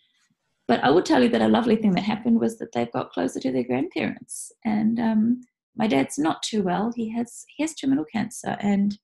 [0.67, 3.09] But I would tell you that a lovely thing that happened was that they've got
[3.09, 4.51] closer to their grandparents.
[4.63, 5.41] And um,
[5.75, 6.93] my dad's not too well.
[6.95, 8.95] He has he has terminal cancer, and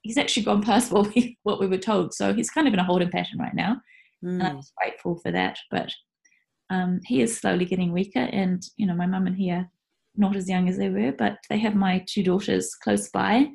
[0.00, 2.14] he's actually gone past what we what we were told.
[2.14, 3.74] So he's kind of in a holding pattern right now,
[4.24, 4.30] mm.
[4.30, 4.60] and I'm hmm.
[4.78, 5.58] grateful for that.
[5.70, 5.92] But
[6.70, 9.68] um, he is slowly getting weaker, and you know my mum and he are
[10.16, 13.46] not as young as they were, but they have my two daughters close by,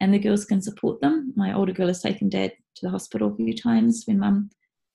[0.00, 1.32] and the girls can support them.
[1.36, 4.50] My older girl has taken dad to the hospital a few times when mum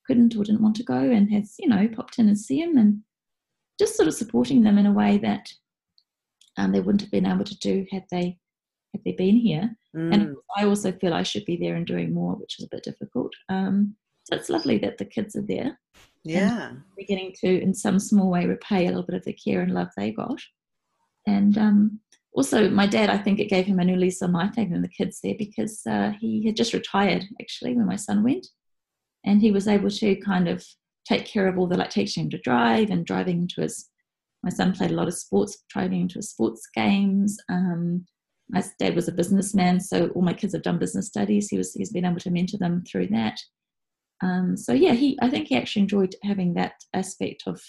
[0.06, 2.78] couldn't or didn't want to go and has, you know, popped in and see him
[2.78, 3.00] and
[3.80, 5.48] just sort of supporting them in a way that
[6.58, 8.38] um, they wouldn't have been able to do had they
[8.94, 9.76] had they been here.
[9.96, 10.14] Mm.
[10.14, 12.84] And I also feel I should be there and doing more, which is a bit
[12.84, 13.32] difficult.
[13.48, 13.96] Um,
[14.30, 15.80] so it's lovely that the kids are there.
[16.24, 19.74] Yeah, beginning to, in some small way, repay a little bit of the care and
[19.74, 20.40] love they got.
[21.26, 22.00] And um,
[22.34, 24.88] also, my dad, I think it gave him a new lease on life having the
[24.88, 28.48] kids there because uh, he had just retired actually when my son went.
[29.26, 30.64] And he was able to kind of
[31.08, 33.90] take care of all the like teaching him to drive and driving to his
[34.44, 37.38] my son played a lot of sports driving into his sports games.
[37.50, 38.06] Um,
[38.50, 41.50] my dad was a businessman so all my kids have done business studies.
[41.50, 43.40] He was he's been able to mentor them through that
[44.22, 47.62] um, so yeah he i think he actually enjoyed having that aspect of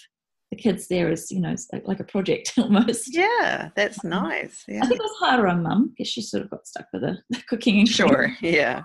[0.51, 4.79] the kids there as you know like, a project almost yeah that's um, nice yeah.
[4.83, 7.17] i think it was harder on mum because she sort of got stuck with the,
[7.29, 8.81] the cooking and sure yeah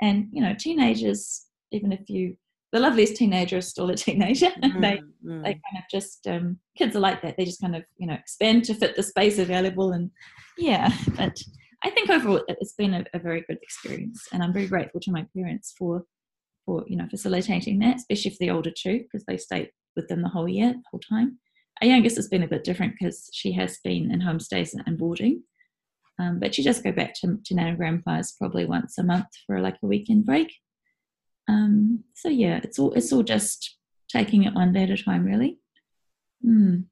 [0.00, 2.36] and you know teenagers even if you
[2.72, 4.50] the loveliest teenager is still a teenager.
[4.62, 5.42] Mm, they mm.
[5.42, 7.36] they kind of just um, kids are like that.
[7.36, 10.10] They just kind of you know expand to fit the space available, and
[10.58, 10.90] yeah.
[11.16, 11.36] But
[11.84, 15.12] I think overall it's been a, a very good experience, and I'm very grateful to
[15.12, 16.04] my parents for
[16.66, 20.22] for you know facilitating that, especially for the older two because they stay with them
[20.22, 21.38] the whole year, the whole time.
[21.80, 25.42] Our youngest has been a bit different because she has been in homestays and boarding.
[26.18, 29.26] Um, but she does go back to, to Nan and Grandpa's probably once a month
[29.46, 30.50] for like a weekend break.
[31.48, 33.76] Um, so yeah, it's all it's all just
[34.08, 35.58] taking it one day at a time, really.
[36.44, 36.84] Mm.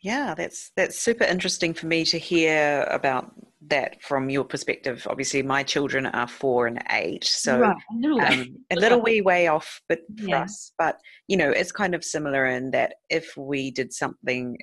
[0.00, 3.32] Yeah, that's that's super interesting for me to hear about
[3.68, 5.06] that from your perspective.
[5.08, 7.76] Obviously, my children are four and eight, so right.
[7.76, 10.42] a little, um, a little wee way off, but for yeah.
[10.42, 10.72] us.
[10.78, 10.98] But
[11.28, 14.56] you know, it's kind of similar in that if we did something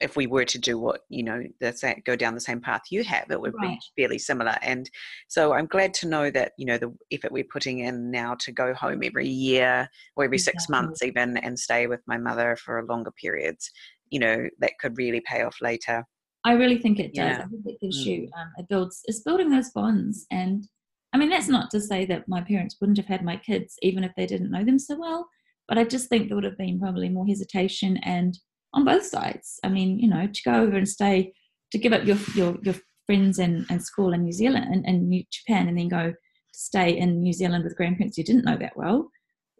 [0.00, 3.04] if we were to do what you know the go down the same path you
[3.04, 3.78] have it would right.
[3.96, 4.90] be fairly similar and
[5.28, 8.50] so i'm glad to know that you know the effort we're putting in now to
[8.50, 10.58] go home every year or every exactly.
[10.58, 13.70] six months even and stay with my mother for longer periods
[14.08, 16.04] you know that could really pay off later
[16.44, 17.42] i really think it does yeah.
[17.44, 18.06] i think it gives mm.
[18.06, 20.66] you um, it builds it's building those bonds and
[21.12, 24.04] i mean that's not to say that my parents wouldn't have had my kids even
[24.04, 25.28] if they didn't know them so well
[25.68, 28.38] but i just think there would have been probably more hesitation and
[28.72, 29.58] on both sides.
[29.64, 31.32] I mean, you know, to go over and stay,
[31.72, 32.74] to give up your your, your
[33.06, 36.14] friends and, and school in New Zealand and, and Japan, and then go
[36.52, 39.08] stay in New Zealand with grandparents you didn't know that well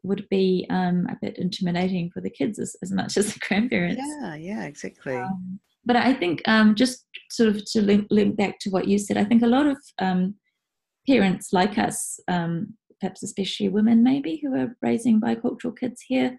[0.02, 4.02] would be um, a bit intimidating for the kids as, as much as the grandparents.
[4.04, 5.16] Yeah, yeah, exactly.
[5.16, 8.98] Um, but I think um, just sort of to link, link, back to what you
[8.98, 10.34] said, I think a lot of um,
[11.08, 16.38] parents like us, um, perhaps especially women maybe, who are raising bicultural kids here,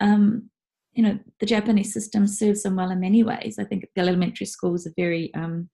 [0.00, 0.50] um,
[0.92, 3.58] you know, the Japanese system serves them well in many ways.
[3.58, 5.68] I think the elementary schools are very, um,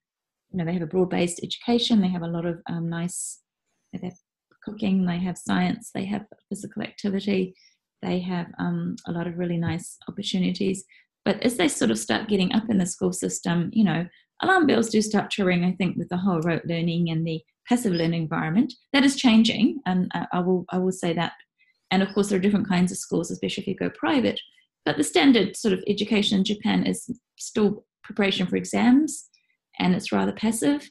[0.50, 2.00] you know, they have a broad-based education.
[2.00, 3.40] They have a lot of um, nice,
[3.92, 4.16] they have
[4.64, 7.54] cooking, they have science, they have physical activity,
[8.02, 10.84] they have a lot of really nice opportunities.
[11.24, 14.06] But as they sort of start getting up in the school system, you know,
[14.42, 15.64] alarm bells do start to ring.
[15.64, 19.80] I think with the whole rote learning and the passive learning environment, that is changing,
[19.86, 21.32] and I will I will say that.
[21.90, 24.40] And of course, there are different kinds of schools, especially if you go private
[24.84, 27.08] but the standard sort of education in Japan is
[27.38, 29.28] still preparation for exams
[29.78, 30.90] and it's rather passive.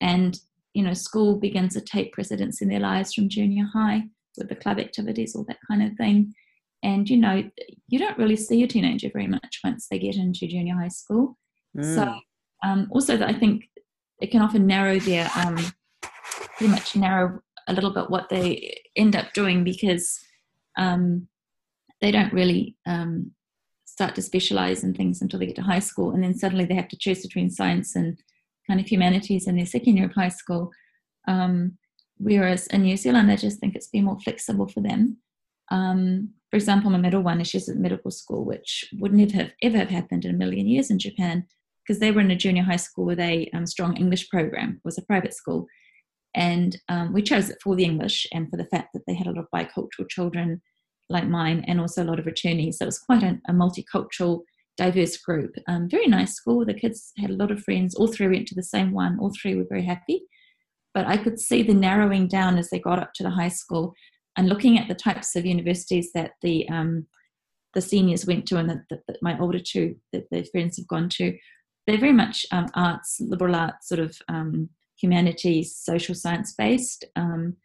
[0.00, 0.38] And,
[0.74, 4.04] you know, school begins to take precedence in their lives from junior high
[4.36, 6.34] with the club activities, all that kind of thing.
[6.82, 7.44] And, you know,
[7.88, 11.38] you don't really see a teenager very much once they get into junior high school.
[11.76, 11.94] Mm.
[11.94, 12.14] So,
[12.64, 13.68] um, also, that I think
[14.20, 15.56] it can often narrow their, um,
[16.56, 20.18] pretty much narrow a little bit what they end up doing because
[20.76, 21.28] um,
[22.00, 23.30] they don't really um,
[23.84, 26.74] start to specialize in things until they get to high school and then suddenly they
[26.74, 28.18] have to choose between science and
[28.66, 30.72] kind of humanities in their second year of high school
[31.28, 31.78] um,
[32.22, 35.18] whereas in New Zealand, I just think it's been more flexible for them.
[35.70, 39.88] Um, for example, my middle one, she's at medical school, which wouldn't have ever have
[39.88, 41.46] happened in a million years in Japan
[41.82, 44.74] because they were in a junior high school with a um, strong English program.
[44.76, 45.66] It was a private school,
[46.34, 49.26] and um, we chose it for the English and for the fact that they had
[49.26, 50.60] a lot of bicultural children
[51.08, 52.74] like mine, and also a lot of returnees.
[52.74, 54.42] So it was quite a, a multicultural,
[54.76, 55.54] diverse group.
[55.68, 56.66] Um, very nice school.
[56.66, 57.94] The kids had a lot of friends.
[57.94, 59.18] All three went to the same one.
[59.18, 60.24] All three were very happy.
[60.92, 63.94] But I could see the narrowing down as they got up to the high school
[64.36, 67.06] and looking at the types of universities that the um,
[67.74, 71.36] the seniors went to and that, my older two that their friends have gone to
[71.86, 74.68] they're very much um, arts liberal arts sort of um,
[75.00, 77.04] humanities social science based.
[77.16, 77.56] Um,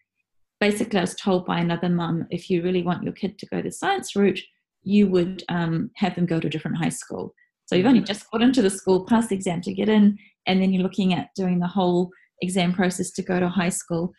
[0.59, 3.61] basically i was told by another mum if you really want your kid to go
[3.61, 4.39] the science route
[4.87, 7.33] you would um, have them go to a different high school.
[7.65, 10.61] So you've only just got into the school passed the exam to get in and
[10.61, 12.09] then you're looking at doing the whole
[12.41, 14.13] exam process to go to high school.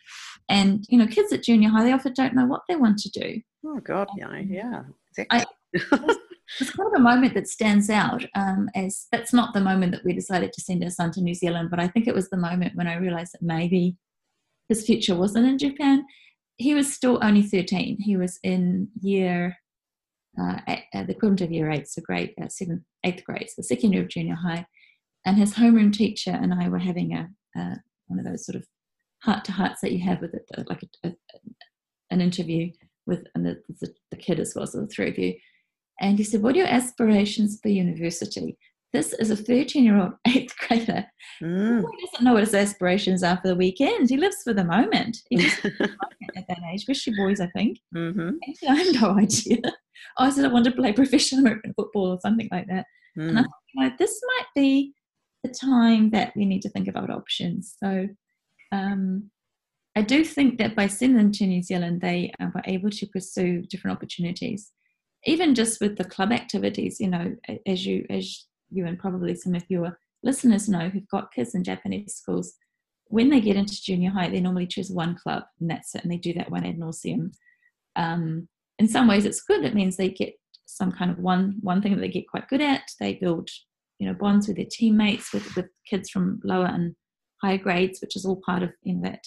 [0.49, 3.09] And you know, kids at junior high they often don't know what they want to
[3.09, 3.41] do.
[3.65, 5.45] Oh God, yeah, yeah, exactly.
[5.91, 6.15] I,
[6.59, 10.03] it's kind of a moment that stands out um, as that's not the moment that
[10.03, 12.37] we decided to send our son to New Zealand, but I think it was the
[12.37, 13.97] moment when I realized that maybe
[14.67, 16.05] his future wasn't in Japan.
[16.57, 17.97] He was still only 13.
[17.99, 19.57] He was in year,
[20.39, 23.61] uh, at, uh, the equivalent of year eight, so grade, uh, seventh, eighth grade, so
[23.61, 24.65] second year of junior high.
[25.25, 27.77] And his homeroom teacher and I were having a, a
[28.09, 28.65] one of those sort of
[29.23, 31.13] heart to hearts that you have with it, like a, a,
[32.11, 32.71] an interview
[33.05, 35.33] with and the, the, the, kid as well, so the three of you.
[36.01, 38.57] And he said, What are your aspirations for university?
[38.91, 41.05] This is a 13 year old eighth grader
[41.41, 41.81] mm.
[41.81, 44.09] who doesn't know what his aspirations are for the weekend.
[44.09, 45.17] He lives for the moment.
[46.35, 47.79] at that age, especially boys, I think.
[47.95, 48.29] Mm-hmm.
[48.67, 49.57] I have no idea.
[50.17, 52.85] I said I want to play professional American football or something like that.
[53.17, 53.29] Mm.
[53.29, 54.93] And I thought, you know, this might be
[55.43, 57.75] the time that we need to think about options.
[57.81, 58.07] So
[58.71, 59.29] um,
[59.95, 63.05] I do think that by sending them to New Zealand, they uh, were able to
[63.07, 64.71] pursue different opportunities.
[65.25, 69.55] Even just with the club activities, you know, as you as you and probably some
[69.55, 72.53] of your listeners know who've got kids in Japanese schools,
[73.05, 76.11] when they get into junior high, they normally choose one club, and that's it, and
[76.11, 77.31] they do that one ad nauseum.
[77.95, 78.47] Um,
[78.77, 79.65] in some ways, it's good.
[79.65, 80.33] It means they get
[80.65, 82.83] some kind of one one thing that they get quite good at.
[82.99, 83.49] They build
[83.99, 86.95] you know bonds with their teammates with with kids from lower and
[87.43, 89.21] higher grades which is all part of in that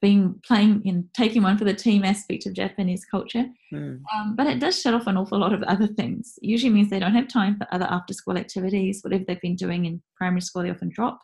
[0.00, 3.46] being playing in taking one for the team aspect of Japanese culture.
[3.72, 4.00] Mm.
[4.14, 6.38] Um, but it does shut off an awful lot of other things.
[6.42, 9.56] It usually means they don't have time for other after school activities, whatever they've been
[9.56, 11.20] doing in primary school, they often drop.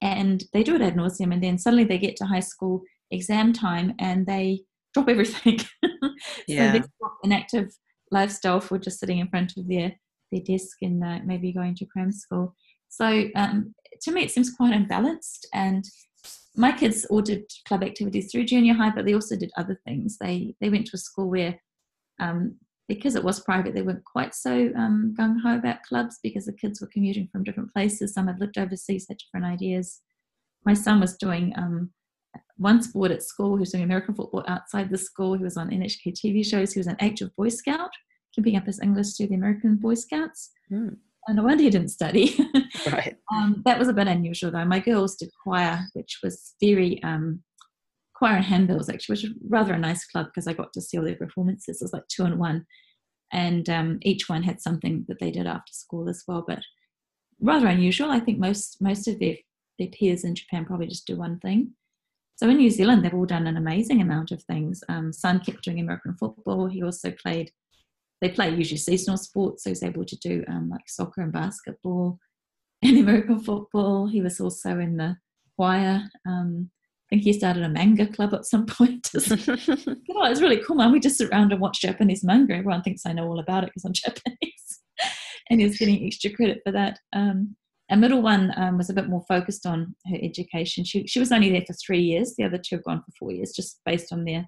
[0.00, 3.52] And they do it ad nauseum, and then suddenly they get to high school exam
[3.52, 4.60] time and they
[4.94, 5.58] drop everything.
[5.82, 6.10] so
[6.46, 6.72] yeah.
[6.72, 7.74] they stop an active
[8.12, 9.92] lifestyle for just sitting in front of their
[10.30, 12.54] their desk and uh, maybe going to cram school.
[12.88, 15.46] So um, to me, it seems quite unbalanced.
[15.52, 15.84] And
[16.56, 20.18] my kids all did club activities through junior high, but they also did other things.
[20.18, 21.58] They they went to a school where,
[22.20, 22.56] um,
[22.88, 26.52] because it was private, they weren't quite so um, gung ho about clubs because the
[26.52, 28.14] kids were commuting from different places.
[28.14, 30.00] Some had lived overseas, had different ideas.
[30.64, 31.90] My son was doing um,
[32.56, 33.56] one sport at school.
[33.56, 35.34] He was doing American football outside the school.
[35.34, 36.72] He was on NHK TV shows.
[36.72, 37.90] He was an active Boy Scout
[38.38, 40.52] keeping up his English to the American Boy Scouts.
[40.70, 40.96] Mm.
[41.26, 42.36] And no wonder he didn't study.
[42.92, 43.16] right.
[43.32, 44.64] Um, that was a bit unusual though.
[44.64, 47.42] My girls did choir, which was very um,
[48.14, 50.96] choir and handbells actually, which was rather a nice club because I got to see
[50.96, 51.80] all their performances.
[51.80, 52.64] It was like two and one,
[53.32, 56.44] and um, each one had something that they did after school as well.
[56.46, 56.60] But
[57.40, 58.10] rather unusual.
[58.10, 59.34] I think most most of their
[59.80, 61.72] their peers in Japan probably just do one thing.
[62.36, 64.82] So in New Zealand, they've all done an amazing amount of things.
[64.88, 66.68] Um, Son kept doing American football.
[66.68, 67.50] He also played
[68.20, 72.18] they play usually seasonal sports, so he's able to do um, like soccer and basketball
[72.82, 74.06] and American football.
[74.08, 75.16] He was also in the
[75.56, 76.02] choir.
[76.26, 76.70] Um,
[77.10, 79.08] I think he started a manga club at some point.
[79.14, 80.92] oh, it's really cool, man.
[80.92, 82.54] We just sit around and watch Japanese manga.
[82.54, 84.80] Everyone thinks I know all about it because I'm Japanese.
[85.50, 86.98] and he's getting extra credit for that.
[87.12, 87.56] Um,
[87.90, 90.84] a middle one um, was a bit more focused on her education.
[90.84, 92.34] She, she was only there for three years.
[92.36, 94.46] The other two have gone for four years, just based on their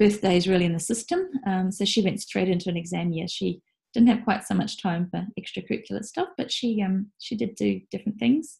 [0.00, 1.28] birthdays really in the system.
[1.46, 3.28] Um, so she went straight into an exam year.
[3.28, 3.60] She
[3.92, 7.80] didn't have quite so much time for extracurricular stuff, but she um, she did do
[7.90, 8.58] different things.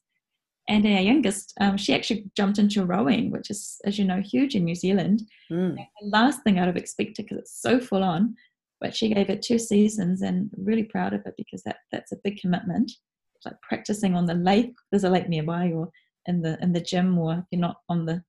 [0.68, 4.54] And our youngest, um, she actually jumped into rowing, which is, as you know, huge
[4.54, 5.22] in New Zealand.
[5.50, 5.74] Mm.
[5.74, 8.36] The last thing I'd have expected because it's so full on,
[8.80, 12.20] but she gave it two seasons and really proud of it because that that's a
[12.22, 12.92] big commitment.
[13.36, 14.74] It's like practicing on the lake.
[14.90, 15.90] There's a lake nearby, or
[16.26, 18.22] in the in the gym, or if you're not on the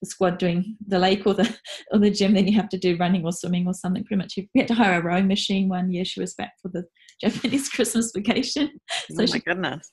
[0.00, 1.58] the squad doing the lake or the
[1.92, 4.04] or the gym, then you have to do running or swimming or something.
[4.04, 6.04] Pretty much, we had to hire a rowing machine one year.
[6.04, 6.84] She was back for the
[7.20, 8.70] Japanese Christmas vacation.
[9.10, 9.90] So oh my she, goodness!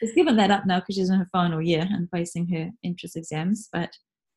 [0.00, 3.16] She's given that up now because she's in her final year and facing her entrance
[3.16, 3.68] exams.
[3.72, 3.90] But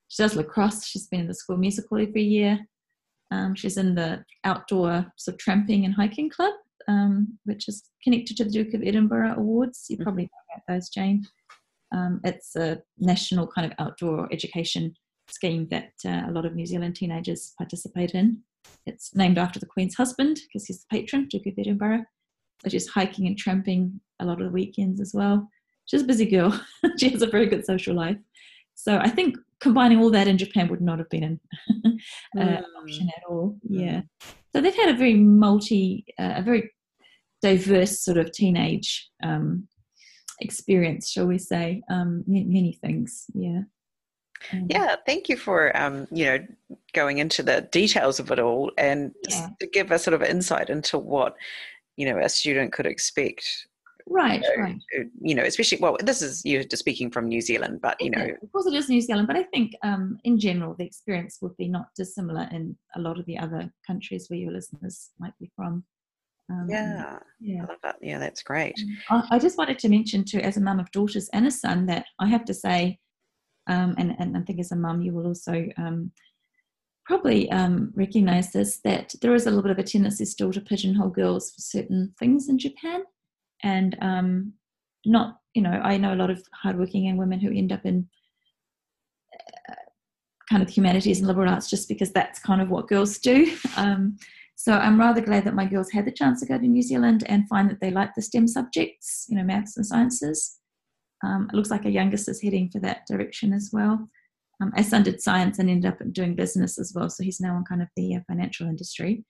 [0.07, 0.85] she does lacrosse.
[0.85, 2.59] She's been in the school musical every year.
[3.31, 6.53] Um, she's in the outdoor sort of tramping and hiking club,
[6.87, 9.85] um, which is connected to the Duke of Edinburgh Awards.
[9.89, 11.25] You probably know about those, Jane.
[11.91, 14.93] Um, it's a national kind of outdoor education
[15.29, 18.39] scheme that uh, a lot of New Zealand teenagers participate in.
[18.85, 22.03] It's named after the Queen's husband because he's the patron, Duke of Edinburgh.
[22.63, 25.49] But she's hiking and tramping a lot of the weekends as well.
[25.85, 26.59] She's a busy girl.
[26.97, 28.17] she has a very good social life.
[28.75, 31.39] So I think combining all that in Japan would not have been an
[32.37, 32.63] uh, mm.
[32.81, 33.57] option at all.
[33.63, 34.01] Yeah.
[34.53, 36.71] So they've had a very multi, uh, a very
[37.41, 39.67] diverse sort of teenage um,
[40.39, 41.81] experience, shall we say?
[41.89, 43.25] Um, many things.
[43.33, 43.61] Yeah.
[44.53, 46.39] Um, yeah, thank you for um, you know
[46.93, 49.49] going into the details of it all and yeah.
[49.59, 51.35] to give a sort of insight into what
[51.97, 53.67] you know a student could expect
[54.07, 54.79] right you know, right.
[55.21, 58.27] you know especially well this is you just speaking from new zealand but you know
[58.41, 61.55] of course it is new zealand but i think um, in general the experience would
[61.57, 65.51] be not dissimilar in a lot of the other countries where your listeners might be
[65.55, 65.83] from.
[66.51, 67.65] Um, yeah yeah.
[67.83, 67.97] that.
[68.01, 68.73] yeah that's great.
[69.11, 71.51] Um, I, I, just wanted to mention too as a mum of daughters and a
[71.51, 72.97] son that i have to say
[73.69, 76.11] um, and, and i think as a mum you will also um,
[77.05, 80.61] probably um, recognize this that there is a little bit of a tendency still to
[80.61, 83.01] pigeonhole girls for certain things in japan.
[83.63, 84.53] And um,
[85.05, 88.07] not you know i know a lot of hardworking young women who end up in
[89.69, 89.73] uh,
[90.49, 93.55] kind of humanities and liberal arts just because that's kind of what girls do.
[93.77, 94.17] Um,
[94.55, 97.23] so i'm rather glad that my girls had the chance to go to new zealand
[97.27, 100.58] and find that they like the stem subjects you know maths and sciences
[101.23, 104.07] um, it looks like our youngest is heading for that direction as well
[104.61, 107.57] um, our son did science and ended up doing business as well so he's now
[107.57, 109.23] in kind of the uh, financial industry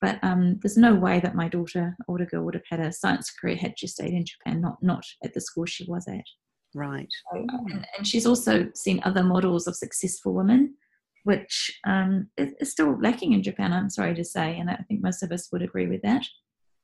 [0.00, 3.30] but um, there's no way that my daughter, older girl, would have had a science
[3.30, 6.24] career had she stayed in Japan, not not at the school she was at.
[6.74, 7.08] Right.
[7.32, 10.74] So, and, and, she's also seen other models of successful women,
[11.24, 13.72] which um, is, is, still lacking in Japan.
[13.72, 16.24] I'm sorry to say, and I think most of us would agree with that.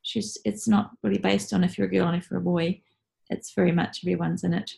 [0.03, 2.83] She's it's not really based on if you're a girl and if you're a boy.
[3.31, 4.71] It's very much everyone's in it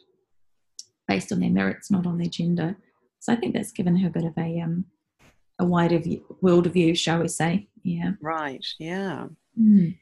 [1.06, 2.76] based on their merits, not on their gender.
[3.20, 4.84] So I think that's given her a bit of a um,
[5.58, 7.68] a wider view, world view, shall we say?
[7.82, 8.12] Yeah.
[8.20, 8.64] Right.
[8.78, 9.26] Yeah.
[9.58, 9.96] Mm.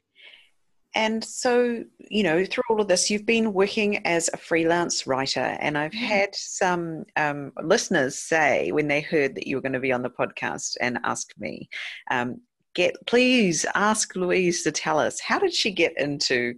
[0.94, 5.40] And so, you know, through all of this, you've been working as a freelance writer,
[5.60, 9.80] and I've had some um, listeners say when they heard that you were going to
[9.80, 11.68] be on the podcast and ask me,
[12.10, 12.40] um,
[12.74, 16.54] "Get please ask Louise to tell us how did she get into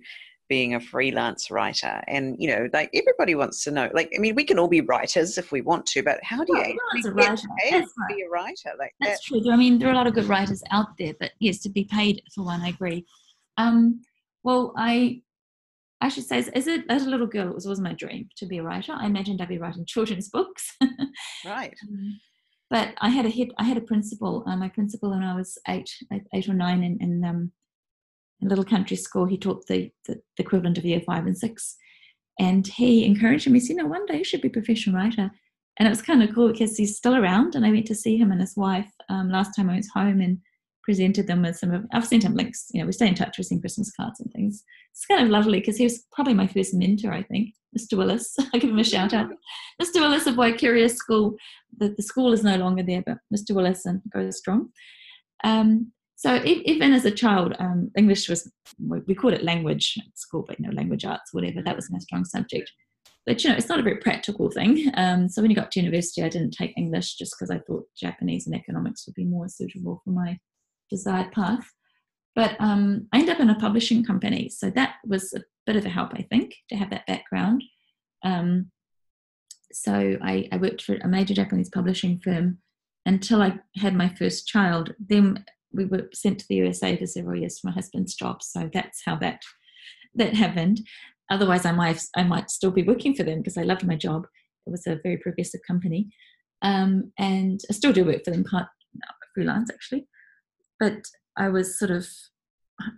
[0.48, 4.34] being a freelance writer and you know like everybody wants to know like i mean
[4.34, 7.46] we can all be writers if we want to but how do you actually get
[7.58, 8.16] paid to right.
[8.16, 9.42] be a writer like that's that?
[9.42, 11.68] true i mean there are a lot of good writers out there but yes to
[11.68, 13.04] be paid for one i agree
[13.58, 14.00] um,
[14.42, 15.20] well i
[16.00, 18.46] I should say, as a, as a little girl, it was always my dream to
[18.46, 18.92] be a writer.
[18.92, 20.76] I imagined I'd be writing children's books.
[21.44, 21.74] right.
[21.88, 22.20] Um,
[22.70, 23.48] but I had a hit.
[23.58, 24.44] I had a principal.
[24.46, 25.90] Uh, my principal when I was eight,
[26.34, 27.50] eight or nine, and, in um,
[28.42, 29.26] a little country school.
[29.26, 31.76] He taught the, the, the, equivalent of year five and six.
[32.38, 35.30] And he encouraged me, said, no, one day you should be a professional writer.
[35.78, 37.54] And it was kind of cool because he's still around.
[37.54, 40.20] And I went to see him and his wife um, last time I was home
[40.20, 40.38] and
[40.88, 43.36] presented them with some of, I've sent him links, you know, we stay in touch
[43.36, 44.64] with some Christmas cards and things.
[44.92, 47.98] It's kind of lovely because he was probably my first mentor, I think, Mr.
[47.98, 48.34] Willis.
[48.54, 49.28] I give him a shout out.
[49.82, 49.96] Mr.
[49.96, 51.36] Willis of Waikeria School.
[51.76, 53.54] The, the school is no longer there, but Mr.
[53.54, 54.70] Willis and goes strong.
[55.44, 58.50] Um, so even as a child, um, English was
[58.80, 61.62] we called it language at school, but you know language arts, whatever.
[61.62, 62.72] That was my strong subject.
[63.24, 64.90] But you know, it's not a very practical thing.
[64.94, 67.86] Um, so when you got to university, I didn't take English just because I thought
[67.96, 70.40] Japanese and economics would be more suitable for my
[70.90, 71.70] desired path.
[72.34, 75.86] But um, I ended up in a publishing company, so that was a bit of
[75.86, 77.62] a help, I think, to have that background.
[78.24, 78.72] Um,
[79.70, 82.58] so I, I worked for a major Japanese publishing firm
[83.06, 84.94] until I had my first child.
[84.98, 88.70] Then we were sent to the USA for several years for my husband's job, so
[88.72, 89.42] that's how that
[90.14, 90.80] that happened.
[91.30, 94.26] Otherwise, I might I might still be working for them because I loved my job.
[94.66, 96.08] It was a very progressive company,
[96.62, 98.66] um, and I still do work for them part
[99.34, 100.06] freelance actually.
[100.80, 101.02] But
[101.36, 102.06] I was sort of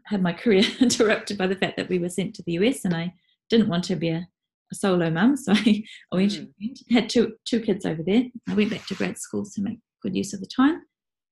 [0.07, 2.95] had my career interrupted by the fact that we were sent to the US, and
[2.95, 3.15] I
[3.49, 4.29] didn't want to be a,
[4.71, 6.93] a solo mum, so I, I went mm.
[6.93, 8.25] had two two kids over there.
[8.49, 10.83] I went back to grad school to make good use of the time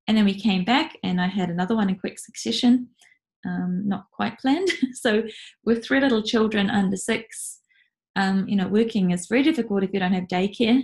[0.09, 2.89] and then we came back, and I had another one in quick succession,
[3.47, 4.71] um, not quite planned.
[4.95, 5.23] so,
[5.65, 7.61] with three little children under six,
[8.17, 10.83] um, you know, working is very difficult if you don't have daycare.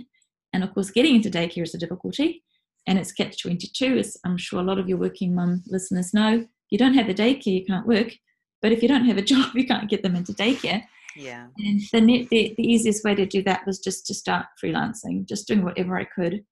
[0.53, 2.43] And of course, getting into daycare is a difficulty.
[2.87, 6.45] And it's catch 22, as I'm sure a lot of your working mum listeners know.
[6.69, 8.13] You don't have the daycare, you can't work.
[8.61, 10.83] But if you don't have a job, you can't get them into daycare.
[11.15, 11.47] Yeah.
[11.57, 15.47] And the, the, the easiest way to do that was just to start freelancing, just
[15.47, 16.45] doing whatever I could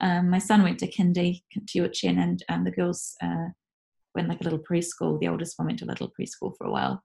[0.00, 3.48] Um, my son went to kindy, to and um, the girls uh,
[4.14, 5.20] went like a little preschool.
[5.20, 7.02] The oldest one went to a little preschool for a while,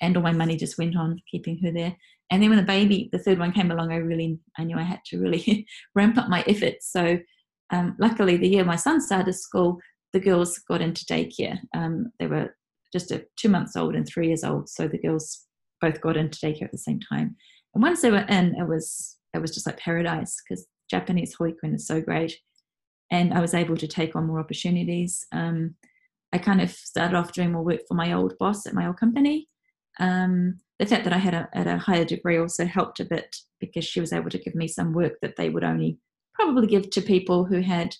[0.00, 1.96] and all my money just went on keeping her there.
[2.30, 4.82] And then when the baby, the third one came along, I really, I knew I
[4.82, 6.90] had to really ramp up my efforts.
[6.90, 7.18] So
[7.70, 9.78] um, luckily, the year my son started school,
[10.12, 11.58] the girls got into daycare.
[11.74, 12.56] Um, they were
[12.92, 15.46] just a, two months old and three years old, so the girls
[15.80, 17.36] both got into daycare at the same time.
[17.74, 21.74] And once they were in, it was it was just like paradise because Japanese hoikuen
[21.74, 22.38] is so great,
[23.10, 25.26] and I was able to take on more opportunities.
[25.32, 25.74] Um,
[26.32, 28.98] I kind of started off doing more work for my old boss at my old
[28.98, 29.48] company.
[29.98, 33.84] Um, the fact that I had a, a higher degree also helped a bit because
[33.84, 35.98] she was able to give me some work that they would only
[36.34, 37.94] probably give to people who had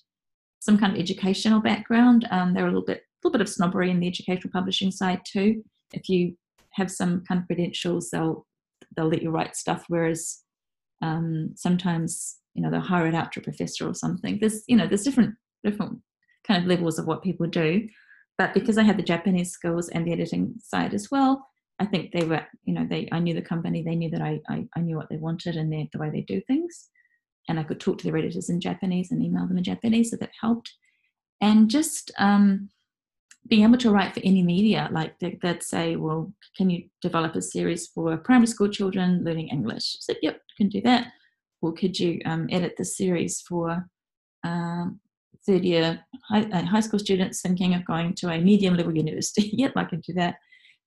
[0.61, 2.27] some kind of educational background.
[2.31, 4.91] Um, there were a little bit, a little bit of snobbery in the educational publishing
[4.91, 5.63] side too.
[5.93, 6.37] If you
[6.73, 8.47] have some kind of credentials, they'll
[8.97, 9.85] they'll let you write stuff.
[9.89, 10.41] Whereas
[11.03, 14.39] um, sometimes you know they'll hire it out to a professor or something.
[14.41, 15.35] There's you know there's different
[15.65, 15.99] different
[16.47, 17.89] kind of levels of what people do.
[18.39, 21.47] But because I had the Japanese skills and the editing side as well,
[21.79, 24.41] I think they were, you know, they I knew the company, they knew that I
[24.49, 26.89] I, I knew what they wanted and the way they do things,
[27.49, 30.17] and I could talk to their editors in Japanese and email them in Japanese, so
[30.17, 30.73] that helped.
[31.41, 32.71] And just um,
[33.49, 37.35] being able to write for any media, like that, that say, well, can you develop
[37.35, 39.97] a series for primary school children learning English?
[39.97, 41.09] I said, yep, can do that.
[41.63, 43.89] Or could you um, edit the series for
[44.45, 45.01] um,
[45.47, 49.51] third year high, uh, high, school students thinking of going to a medium level university?
[49.53, 50.37] yep, I can do that.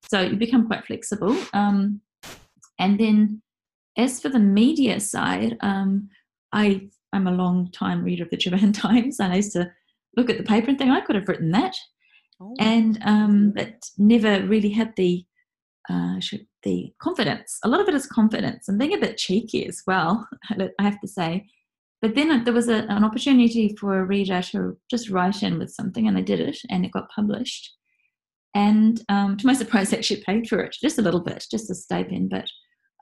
[0.10, 1.36] So you become quite flexible.
[1.54, 2.02] Um,
[2.78, 3.42] and then
[3.98, 6.10] as for the media side, um,
[6.52, 9.72] I, I'm a long time reader of the Japan Times and I used to
[10.18, 11.76] look at the paper and think I could have written that.
[12.42, 12.54] Oh.
[12.60, 15.26] And um, but never really had the
[15.90, 16.20] uh,
[16.64, 17.60] the confidence.
[17.64, 21.00] A lot of it is confidence and being a bit cheeky as well, I have
[21.02, 21.48] to say.
[22.02, 25.72] But then there was a, an opportunity for a reader to just write in with
[25.72, 27.74] something, and I did it, and it got published.
[28.54, 31.70] And um, to my surprise, I actually paid for it just a little bit, just
[31.72, 32.30] a stipend.
[32.30, 32.50] But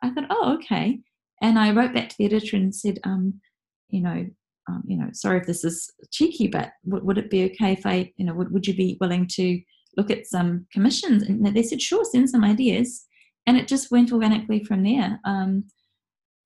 [0.02, 1.00] I thought, oh, okay.
[1.42, 3.42] And I wrote back to the editor and said, um,
[3.90, 4.26] you know,
[4.70, 7.86] um, you know, sorry if this is cheeky, but w- would it be okay if
[7.86, 9.60] I, you know, would, would you be willing to
[9.98, 11.24] look at some commissions?
[11.24, 13.06] And they said, sure, send some ideas.
[13.46, 15.20] And it just went organically from there.
[15.26, 15.66] Um,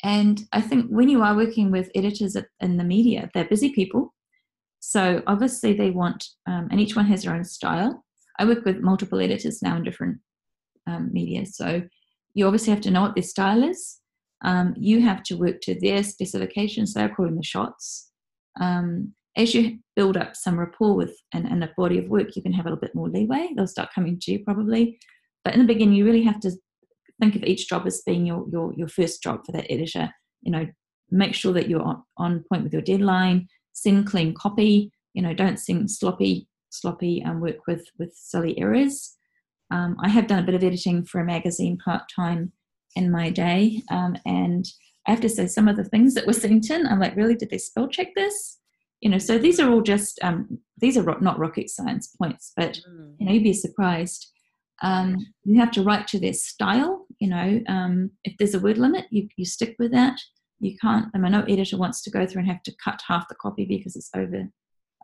[0.03, 4.13] and I think when you are working with editors in the media, they're busy people.
[4.79, 8.03] So obviously they want, um, and each one has their own style.
[8.39, 10.19] I work with multiple editors now in different
[10.85, 11.45] um, media.
[11.45, 11.81] So
[12.33, 13.99] you obviously have to know what their style is.
[14.43, 16.93] Um, you have to work to their specifications.
[16.93, 18.11] They're calling the shots.
[18.61, 22.41] Um, as you build up some rapport with and, and a body of work, you
[22.41, 23.49] can have a little bit more leeway.
[23.55, 24.99] They'll start coming to you probably.
[25.45, 26.51] But in the beginning, you really have to
[27.21, 30.09] think of each job as being your your, your first job for that editor.
[30.41, 30.67] You know,
[31.09, 33.47] make sure that you're on, on point with your deadline.
[33.73, 34.91] Send clean copy.
[35.13, 39.15] You know, don't send sloppy sloppy and work with with silly errors.
[39.71, 42.51] Um, I have done a bit of editing for a magazine part time
[42.95, 44.65] in my day, um, and
[45.07, 47.35] I have to say some of the things that were sent in, I'm like, really,
[47.35, 48.57] did they spell check this?
[49.01, 52.79] You know, so these are all just um, these are not rocket science points, but
[52.89, 53.13] mm.
[53.19, 54.31] you know, you'd be surprised.
[54.81, 57.05] Um, you have to write to their style.
[57.19, 60.19] You know, um, if there's a word limit, you you stick with that.
[60.59, 61.07] You can't.
[61.13, 63.65] I mean, no editor wants to go through and have to cut half the copy
[63.65, 64.47] because it's over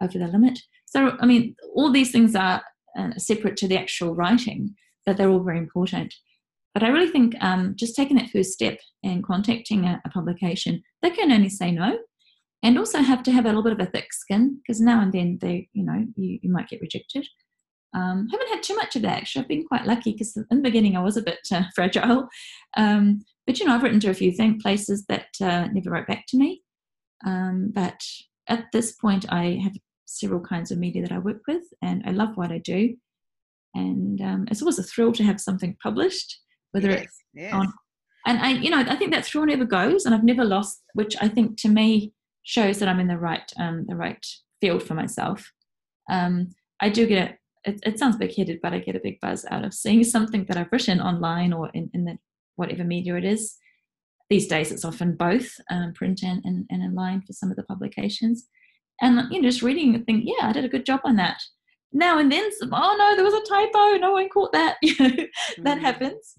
[0.02, 0.60] over the limit.
[0.86, 2.64] So, I mean, all these things are
[2.98, 4.76] uh, separate to the actual writing,
[5.06, 6.14] but they're all very important.
[6.74, 10.84] But I really think um, just taking that first step and contacting a, a, publication,
[11.02, 12.00] they can only say no,
[12.64, 15.12] and also have to have a little bit of a thick skin because now and
[15.12, 17.28] then they, you know, you, you might get rejected.
[17.94, 19.44] Um, haven't had too much of that actually.
[19.44, 22.28] I've been quite lucky because in the beginning I was a bit uh, fragile,
[22.76, 26.08] um, but you know I've written to a few things places that uh, never wrote
[26.08, 26.64] back to me.
[27.26, 28.02] Um, but
[28.48, 29.74] at this point, I have
[30.06, 32.96] several kinds of media that I work with, and I love what I do.
[33.76, 36.40] And um, it's always a thrill to have something published,
[36.72, 37.54] whether yes, it's yes.
[37.54, 37.74] on.
[38.26, 41.16] And I, you know, I think that thrill never goes, and I've never lost, which
[41.22, 42.14] I think to me
[42.44, 44.26] shows that I'm in the right, um, the right
[44.62, 45.52] field for myself.
[46.10, 47.30] Um, I do get
[47.66, 50.46] a, it, it sounds big-headed, but I get a big buzz out of seeing something
[50.46, 52.18] that I've written online or in, in the
[52.56, 53.56] whatever media it is.
[54.30, 57.64] These days, it's often both um, print and, and, and online for some of the
[57.64, 58.48] publications
[59.02, 61.42] and you know just reading and think yeah i did a good job on that
[61.92, 64.96] now and then some, oh no there was a typo no one caught that you
[65.00, 65.64] know mm-hmm.
[65.64, 66.36] that happens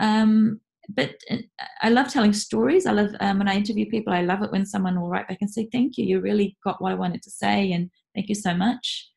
[0.00, 1.38] um, but uh,
[1.82, 2.86] I love telling stories.
[2.86, 4.12] I love um, when I interview people.
[4.12, 6.04] I love it when someone will write back and say, "Thank you.
[6.04, 9.10] You really got what I wanted to say, and thank you so much."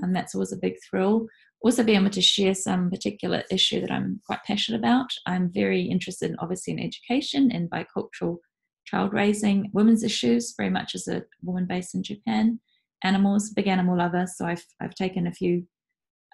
[0.00, 1.26] And that's always a big thrill.
[1.64, 5.06] Also, being able to share some particular issue that I'm quite passionate about.
[5.26, 8.38] I'm very interested, in, obviously, in education and bicultural
[8.84, 12.58] child raising, women's issues, very much as a woman based in Japan,
[13.04, 14.26] animals, big animal lover.
[14.26, 15.64] So I've, I've taken a few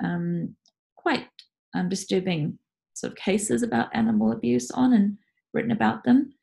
[0.03, 0.57] um,
[0.97, 1.29] quite
[1.75, 2.59] um, disturbing
[3.01, 5.19] sort of cases about animal abuse on and
[5.55, 6.35] written about them,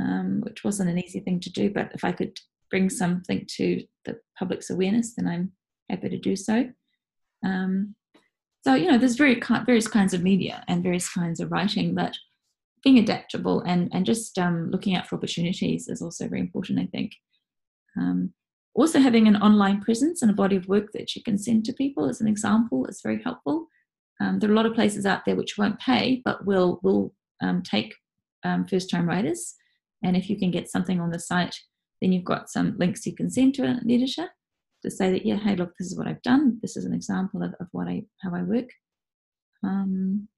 [0.00, 1.70] um, which wasn't an easy thing to do.
[1.70, 2.38] But if I could
[2.70, 5.52] bring something to the public's awareness, then I'm
[5.90, 6.70] happy to do so.
[7.44, 7.94] Um,
[8.64, 12.14] so you know, there's very various kinds of media and various kinds of writing, but
[12.82, 16.78] being adaptable and and just um, looking out for opportunities is also very important.
[16.78, 17.12] I think.
[17.96, 18.32] Um,
[18.74, 21.72] also, having an online presence and a body of work that you can send to
[21.72, 23.66] people as an example is very helpful.
[24.20, 27.14] Um, there are a lot of places out there which won't pay, but will will
[27.40, 27.94] um, take
[28.44, 29.54] um, first-time writers.
[30.02, 31.56] And if you can get something on the site,
[32.00, 34.28] then you've got some links you can send to an editor
[34.82, 36.58] to say that, yeah, hey, look, this is what I've done.
[36.62, 38.70] This is an example of, of what I how I work.
[39.64, 40.28] Um,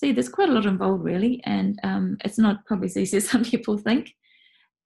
[0.00, 3.44] there's quite a lot involved really, and um, it's not probably as easy as some
[3.44, 4.14] people think.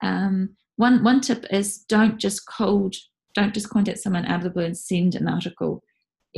[0.02, 2.94] Um, one one tip is don't just cold,
[3.34, 5.82] don't just contact someone out of the blue and send an article.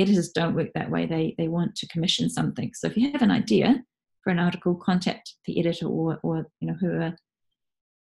[0.01, 1.07] Editors don't work that way.
[1.07, 2.72] They they want to commission something.
[2.74, 3.82] So if you have an idea
[4.22, 7.16] for an article, contact the editor or or you know whoever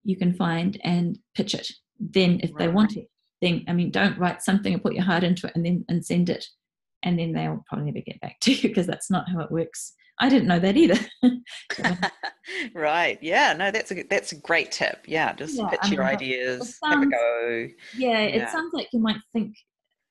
[0.03, 1.69] you can find and pitch it.
[1.99, 2.59] Then if right.
[2.59, 3.07] they want it,
[3.41, 6.05] then I mean, don't write something and put your heart into it and then and
[6.05, 6.45] send it,
[7.03, 9.93] and then they'll probably never get back to you because that's not how it works.
[10.19, 10.99] I didn't know that either.
[12.73, 13.19] right.
[13.21, 13.53] Yeah.
[13.53, 15.03] No, that's a that's a great tip.
[15.05, 15.33] Yeah.
[15.33, 16.79] Just yeah, pitch I mean, your ideas.
[16.79, 17.67] Sounds, have a go.
[17.95, 19.55] Yeah, yeah, It sounds like you might think,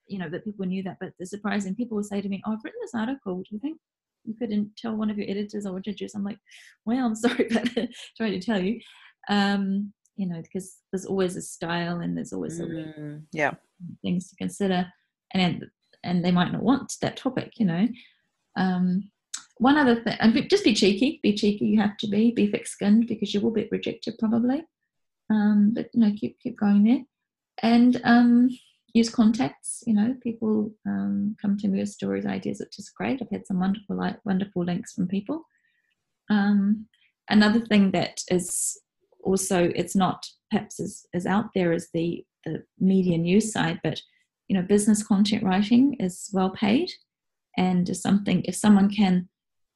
[0.06, 2.52] you know, that people knew that, but the surprising people will say to me, "Oh,
[2.52, 3.38] I've written this article.
[3.38, 3.78] Do you think
[4.24, 6.38] you couldn't tell one of your editors or introduce?" I'm like,
[6.84, 7.68] "Well, I'm sorry, but
[8.16, 8.80] trying to tell you."
[9.28, 13.54] Um, you know, because there's always a style and there's always mm, yeah
[14.02, 14.86] things to consider,
[15.32, 15.66] and
[16.04, 17.88] and they might not want that topic, you know.
[18.56, 19.10] Um,
[19.58, 21.20] one other thing, and just be cheeky.
[21.22, 21.66] Be cheeky.
[21.66, 22.30] You have to be.
[22.30, 24.64] Be thick-skinned because you will get rejected probably.
[25.30, 27.04] Um, but you know, keep keep going there,
[27.62, 28.50] and um,
[28.96, 29.82] use contacts.
[29.86, 33.20] You know, people um, come to me with stories, ideas, which is great.
[33.20, 35.44] I've had some wonderful, like, wonderful links from people.
[36.30, 36.86] Um,
[37.28, 38.80] another thing that is
[39.22, 44.00] also it's not perhaps as, as out there as the, the media news side, but
[44.48, 46.88] you know, business content writing is well paid
[47.56, 49.28] and is something if someone can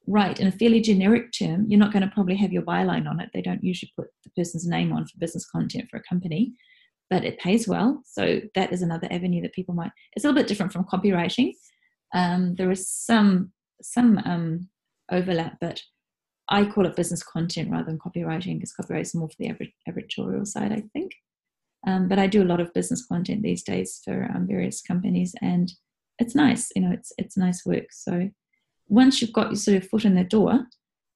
[0.07, 3.19] write in a fairly generic term, you're not going to probably have your byline on
[3.19, 3.29] it.
[3.33, 6.53] They don't usually put the person's name on for business content for a company,
[7.11, 8.01] but it pays well.
[8.05, 9.91] So that is another avenue that people might.
[10.13, 11.53] It's a little bit different from copywriting.
[12.15, 13.51] Um, there is some
[13.83, 14.69] some um,
[15.11, 15.81] overlap, but
[16.49, 19.51] I call it business content rather than copywriting because copywriting is more for the
[19.87, 21.11] editorial side, I think.
[21.85, 25.35] Um, but I do a lot of business content these days for um, various companies,
[25.41, 25.71] and
[26.17, 26.69] it's nice.
[26.75, 27.91] You know, it's it's nice work.
[27.91, 28.29] So
[28.87, 30.65] once you've got your sort of foot in the door,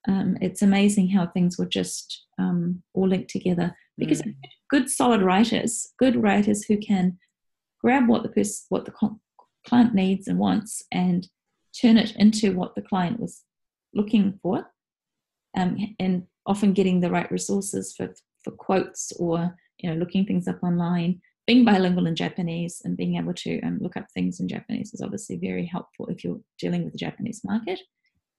[0.09, 3.77] um, it's amazing how things will just um, all link together.
[3.97, 4.35] Because mm.
[4.69, 7.17] Good, solid writers, good writers who can
[7.81, 8.93] grab what the what the
[9.67, 11.27] client needs and wants and
[11.79, 13.43] turn it into what the client was
[13.93, 14.65] looking for
[15.57, 18.13] um, and often getting the right resources for,
[18.43, 21.21] for quotes or you know looking things up online.
[21.47, 25.01] Being bilingual in japanese and being able to um, look up things in japanese is
[25.01, 27.79] obviously very helpful if you're dealing with the japanese market.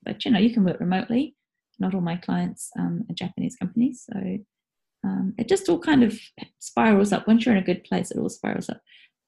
[0.02, 1.36] But you know you can work remotely.
[1.78, 4.38] Not all my clients um, are japanese companies so
[5.04, 6.18] um, it just all kind of
[6.58, 8.80] spirals up once you're in a good place it all spirals up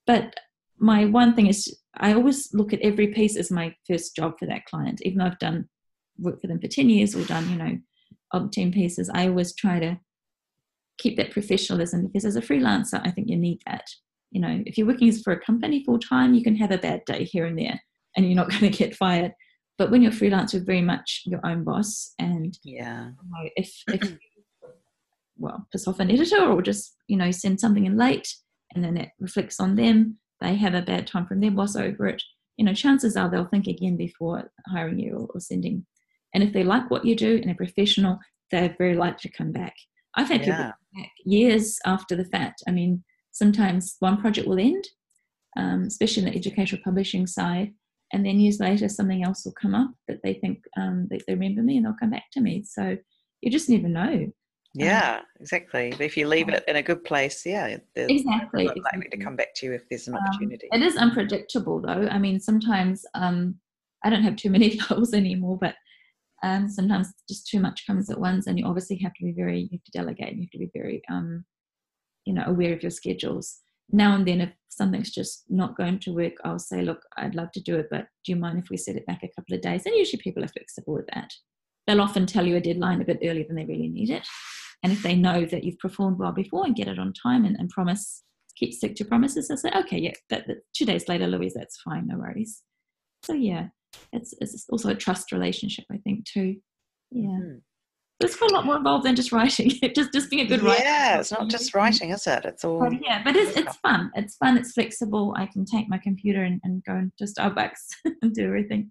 [0.07, 0.35] but
[0.79, 4.47] my one thing is i always look at every piece as my first job for
[4.47, 5.69] that client even though i've done
[6.19, 9.79] worked for them for 10 years or done, you know, 10 pieces, I always try
[9.81, 9.99] to
[10.99, 13.89] keep that professionalism because as a freelancer, I think you need that.
[14.31, 17.05] You know, if you're working for a company full time, you can have a bad
[17.07, 17.81] day here and there
[18.17, 19.33] and you're not going to get fired.
[19.79, 22.13] But when you're freelance, you're very much your own boss.
[22.19, 24.19] And yeah, you know, if, if
[25.39, 28.29] well, piss off an editor or just, you know, send something in late
[28.75, 32.07] and then it reflects on them, they have a bad time from their boss over
[32.07, 32.23] it.
[32.57, 35.87] You know, chances are they'll think again before hiring you or, or sending
[36.35, 38.19] and if they like what you do and are professional,
[38.51, 39.75] they're very likely to come back.
[40.15, 40.57] I've had yeah.
[40.57, 42.63] people back years after the fact.
[42.67, 44.85] I mean, sometimes one project will end,
[45.57, 47.73] um, especially in the educational publishing side,
[48.13, 51.35] and then years later something else will come up that they think um, that they
[51.35, 52.65] remember me and they'll come back to me.
[52.67, 52.97] So
[53.41, 54.33] you just never know.
[54.79, 55.91] Yeah, um, exactly.
[55.91, 59.09] But if you leave it in a good place, yeah, exactly, likely exactly.
[59.11, 60.69] to come back to you if there's an um, opportunity.
[60.73, 62.09] it is unpredictable, though.
[62.11, 63.57] I mean, sometimes um,
[64.05, 65.75] I don't have too many goals anymore, but
[66.43, 69.63] um, sometimes just too much comes at once and you obviously have to be very
[69.63, 71.45] you have to delegate you have to be very um,
[72.25, 73.59] you know aware of your schedules
[73.91, 77.51] now and then if something's just not going to work i'll say look i'd love
[77.53, 79.63] to do it but do you mind if we set it back a couple of
[79.63, 81.33] days and usually people are flexible with that
[81.87, 84.27] they'll often tell you a deadline a bit earlier than they really need it
[84.83, 87.57] And if they know that you've performed well before and get it on time and,
[87.59, 88.23] and promise,
[88.57, 91.81] keep stick to promises, they say, okay, yeah, that, that, two days later, Louise, that's
[91.81, 92.63] fine, no worries.
[93.25, 93.69] So yeah,
[94.13, 96.57] it's, it's also a trust relationship, I think, too.
[97.11, 97.29] Yeah.
[97.29, 97.59] Mm-hmm.
[98.21, 99.71] There's quite a lot more involved than just writing.
[99.95, 100.83] just just being a good writer.
[100.83, 102.45] Yeah, it's not just writing, is it?
[102.45, 102.81] It's all.
[102.81, 104.11] But yeah, but it's, it's fun.
[104.17, 104.59] It's fun.
[104.59, 105.35] It's flexible.
[105.37, 107.79] I can take my computer and, and go into Starbucks
[108.23, 108.91] and do everything.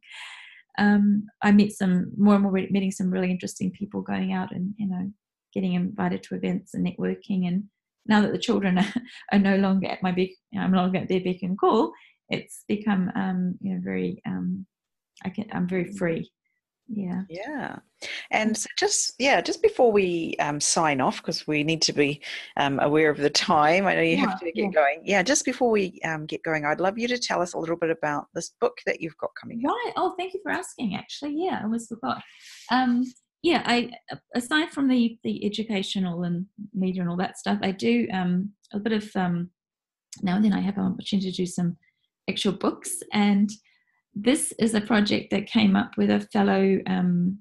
[0.77, 4.73] Um, I meet some more and more meeting some really interesting people, going out and
[4.77, 5.11] you know
[5.57, 7.47] getting invited to events and networking.
[7.47, 7.63] And
[8.05, 8.93] now that the children are,
[9.31, 11.91] are no longer at my beck, I'm no longer at their beck and call.
[12.29, 14.67] It's become um, you know very um,
[15.25, 16.29] I can I'm very free.
[16.89, 17.23] Yeah.
[17.29, 17.79] Yeah.
[18.31, 22.21] And so just yeah just before we um, sign off because we need to be
[22.57, 24.69] um, aware of the time i know you yeah, have to get yeah.
[24.69, 25.01] going.
[25.03, 27.75] Yeah just before we um, get going i'd love you to tell us a little
[27.75, 29.93] bit about this book that you've got coming right.
[29.97, 31.33] Oh thank you for asking actually.
[31.35, 32.21] Yeah i almost forgot
[32.71, 33.03] um,
[33.43, 33.89] yeah i
[34.35, 38.79] aside from the the educational and media and all that stuff i do um, a
[38.79, 39.49] bit of um,
[40.21, 41.77] now and then i have an opportunity to do some
[42.29, 43.49] actual books and
[44.13, 47.37] this is a project that came up with a fellow um,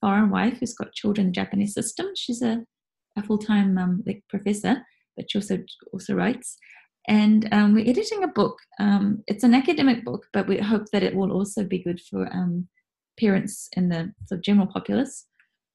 [0.00, 2.08] foreign wife who's got children in the Japanese system.
[2.16, 2.64] She's a,
[3.16, 4.76] a full-time um, professor,
[5.16, 5.58] but she also
[5.92, 6.58] also writes.
[7.08, 8.58] And um, we're editing a book.
[8.78, 12.28] Um, it's an academic book, but we hope that it will also be good for
[13.18, 15.26] parents in the sort of general populace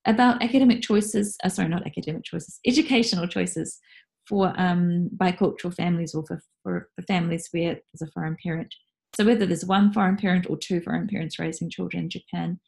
[0.05, 1.37] about academic choices.
[1.43, 3.79] Uh, sorry, not academic choices, educational choices
[4.27, 8.73] for um, bicultural families or for, for, for families where there's a foreign parent.
[9.15, 12.59] So whether there's one foreign parent or two foreign parents raising children in Japan.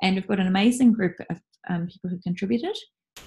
[0.00, 2.76] And we've got an amazing group of um, people who contributed.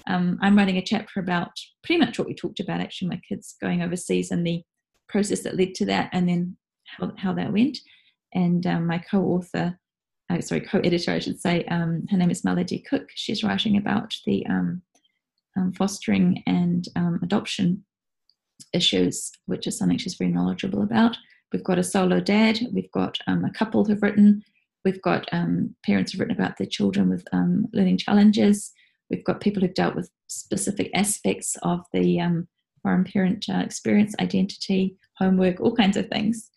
[0.08, 1.50] Um, I'm writing a chapter about
[1.82, 4.62] pretty much what we talked about actually, my kids going overseas and the
[5.08, 6.56] process that led to that, and then
[6.98, 7.78] how, how that went.
[8.34, 9.78] And um, my co author,
[10.30, 13.08] uh, sorry, co editor, I should say, um, her name is Melodie Cook.
[13.14, 14.82] She's writing about the um,
[15.56, 16.86] um, fostering and
[17.22, 17.84] adoption
[18.72, 21.16] issues, which is something she's very knowledgeable about.
[21.52, 22.58] We've got a solo dad.
[22.72, 24.42] We've got um, a couple who've written.
[24.84, 28.72] We've got um, parents who've written about their children with um, learning challenges.
[29.10, 32.48] We've got people who've dealt with specific aspects of the um,
[32.82, 36.50] foreign parent uh, experience, identity, homework, all kinds of things.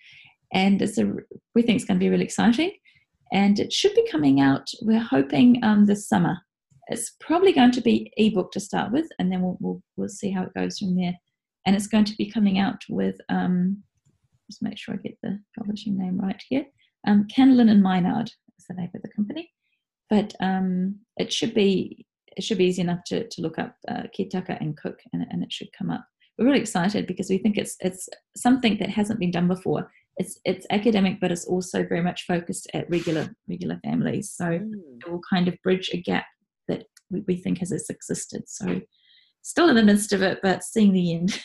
[0.51, 1.05] And it's a,
[1.53, 2.71] we think it's going to be really exciting.
[3.31, 6.37] And it should be coming out, we're hoping um, this summer.
[6.87, 10.31] It's probably going to be ebook to start with, and then we'll, we'll, we'll see
[10.31, 11.13] how it goes from there.
[11.65, 13.83] And it's going to be coming out with um,
[14.49, 16.65] just make sure I get the publishing name right here.
[17.07, 19.51] Um, Candlin and Mynard is the name of the company,
[20.09, 22.05] but um, it should be
[22.35, 25.43] it should be easy enough to, to look up uh, Kittaka and Cook, and, and
[25.43, 26.05] it should come up.
[26.37, 29.91] We're really excited because we think it's it's something that hasn't been done before.
[30.19, 34.31] It's it's academic, but it's also very much focused at regular regular families.
[34.31, 34.73] So mm.
[34.99, 36.25] it will kind of bridge a gap
[36.67, 38.43] that we, we think has existed.
[38.47, 38.81] So
[39.41, 41.41] still in the midst of it, but seeing the end.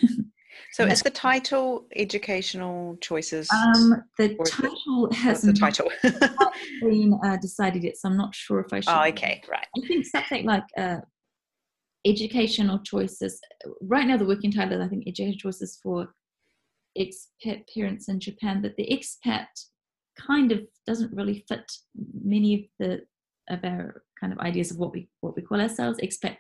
[0.73, 3.49] So is the title educational choices?
[3.53, 5.91] Um, the title it, has the title
[6.83, 8.93] been uh, decided yet, so I'm not sure if I should.
[8.93, 9.67] Oh, okay, right.
[9.77, 10.99] I think something like uh,
[12.05, 13.41] educational choices.
[13.81, 16.09] Right now, the working title is I think educational choices for
[16.99, 19.47] expat parents in Japan, but the expat
[20.19, 21.71] kind of doesn't really fit
[22.23, 23.03] many of the
[23.51, 25.99] of our kind of ideas of what we what we call ourselves.
[26.01, 26.37] Expat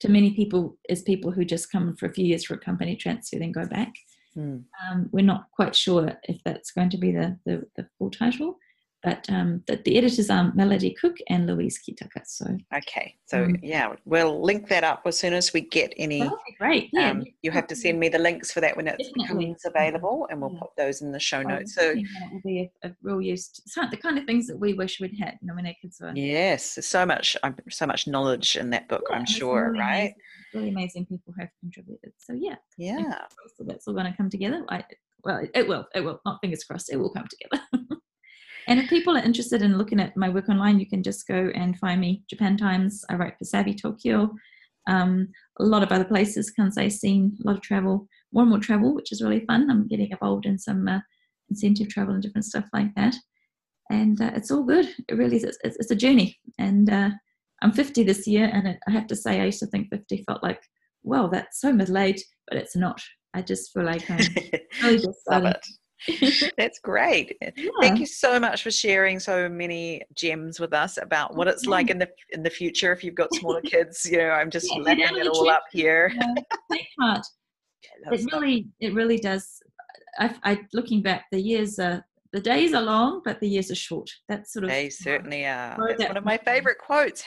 [0.00, 2.96] to many people is people who just come for a few years for a company
[2.96, 3.92] transfer then go back.
[4.36, 4.64] Mm.
[4.90, 8.58] Um, we're not quite sure if that's going to be the, the, the full title,
[9.06, 12.26] but um, the, the, editors are Melodie Cook and Louise Kittaka.
[12.26, 12.44] So
[12.76, 16.28] okay, so um, yeah, we'll link that up as soon as we get any.
[16.58, 16.90] great.
[16.92, 20.26] Yeah, um, you have to send me the links for that when it becomes available,
[20.28, 20.58] and we'll yeah.
[20.58, 21.76] put those in the show notes.
[21.76, 23.48] So it will be a, a real use.
[23.48, 25.98] To, the kind of things that we wish we'd had, you know, when our kids
[26.00, 26.10] were.
[26.16, 29.04] Yes, so much, um, so much knowledge in that book.
[29.08, 30.00] Yeah, I'm sure, really right?
[30.00, 30.16] Amazing,
[30.52, 32.12] really amazing people have contributed.
[32.18, 33.20] So yeah, yeah,
[33.56, 34.64] so that's all going to come together.
[34.68, 34.82] I,
[35.22, 35.86] well, it will.
[35.94, 36.20] It will.
[36.26, 36.92] Not fingers crossed.
[36.92, 37.62] It will come together.
[38.68, 41.50] And if people are interested in looking at my work online, you can just go
[41.54, 42.24] and find me.
[42.28, 44.34] Japan Times, I write for Savvy Tokyo,
[44.88, 45.28] um,
[45.60, 48.94] a lot of other places, Kansai scene, a lot of travel, more and more travel,
[48.94, 49.70] which is really fun.
[49.70, 51.00] I'm getting involved in some uh,
[51.48, 53.14] incentive travel and different stuff like that.
[53.90, 54.88] And uh, it's all good.
[55.08, 55.44] It really is.
[55.44, 56.38] It's, it's a journey.
[56.58, 57.10] And uh,
[57.62, 60.24] I'm 50 this year, and it, I have to say, I used to think 50
[60.26, 60.60] felt like,
[61.02, 63.00] well, that's so middle aged, but it's not.
[63.32, 64.18] I just feel like I'm
[64.82, 65.66] really just it
[66.58, 67.36] That's great.
[67.40, 67.50] Yeah.
[67.80, 71.90] Thank you so much for sharing so many gems with us about what it's like
[71.90, 74.04] in the in the future if you've got smaller kids.
[74.04, 76.12] You know, I'm just yeah, lapping it all up here.
[76.72, 77.26] Take heart.
[78.12, 79.60] it really, it really does.
[80.18, 83.76] I, I, looking back, the years are the days are long, but the years are
[83.76, 84.10] short.
[84.28, 85.76] That's sort of they certainly are.
[85.88, 87.24] That's one of my favorite quotes.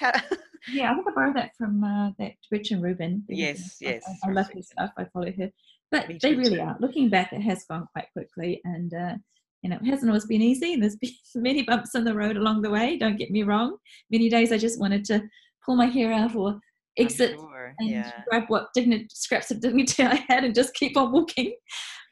[0.72, 3.24] Yeah, I think I borrowed that from uh, that Gretchen Rubin.
[3.30, 4.03] Yes, yes.
[4.24, 4.91] I, I love her stuff.
[4.97, 5.49] I follow her.
[5.92, 6.78] But they really are.
[6.80, 9.16] Looking back, it has gone quite quickly, and uh,
[9.64, 10.76] you know, it hasn't always been easy.
[10.76, 12.98] There's been many bumps in the road along the way.
[12.98, 13.78] Don't get me wrong.
[14.12, 15.24] Many days I just wanted to
[15.66, 16.60] pull my hair out or
[16.98, 17.74] exit sure.
[17.80, 18.12] and yeah.
[18.30, 21.56] grab what dignity, scraps of dignity I had and just keep on walking.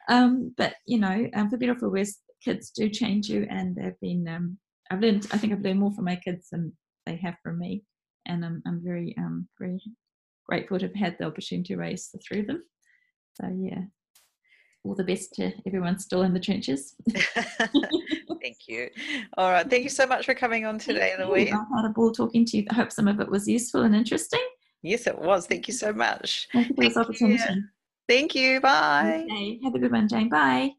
[0.08, 3.76] Um, but you know, um, for better or for worse, kids do change you, and
[3.76, 4.26] they've been.
[4.28, 4.58] Um,
[4.90, 5.26] I've learned.
[5.32, 6.72] I think I've learned more from my kids than
[7.06, 7.84] they have from me,
[8.26, 9.80] and I'm I'm very um very
[10.48, 12.62] grateful to have had the opportunity to raise the three of them.
[13.40, 13.82] So yeah,
[14.84, 16.94] all the best to everyone still in the trenches.
[18.42, 18.88] thank you.
[19.36, 19.68] All right.
[19.68, 21.52] Thank you so much for coming on today, Louise.
[21.52, 22.66] I had a ball talking to you.
[22.70, 24.44] I hope some of it was useful and interesting.
[24.82, 25.46] Yes, it was.
[25.46, 26.48] Thank you so much.
[26.52, 27.42] Thank you for this opportunity.
[27.48, 27.64] You.
[28.08, 28.60] Thank you.
[28.60, 29.26] Bye.
[29.30, 29.60] Okay.
[29.64, 30.28] Have a good one, Jane.
[30.28, 30.74] Bye.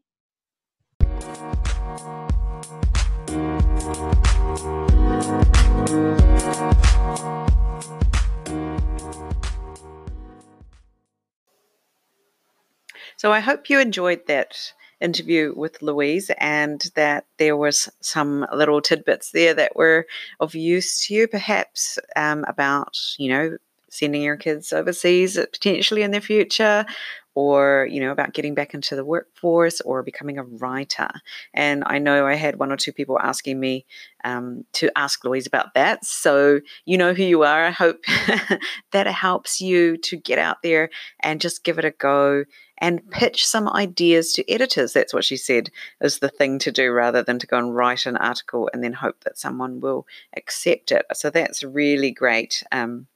[13.20, 18.80] So I hope you enjoyed that interview with Louise and that there was some little
[18.80, 20.06] tidbits there that were
[20.40, 23.58] of use to you, perhaps um, about, you know,
[23.90, 26.86] sending your kids overseas potentially in the future
[27.34, 31.08] or you know about getting back into the workforce or becoming a writer.
[31.54, 33.86] And i know i had one or two people asking me
[34.24, 36.04] um, to ask louise about that.
[36.04, 37.64] So you know who you are.
[37.64, 38.04] I hope
[38.92, 42.44] that helps you to get out there and just give it a go
[42.80, 44.92] and pitch some ideas to editors.
[44.92, 45.70] That's what she said
[46.00, 48.94] is the thing to do rather than to go and write an article and then
[48.94, 50.06] hope that someone will
[50.36, 51.04] accept it.
[51.12, 53.06] So that's really great um,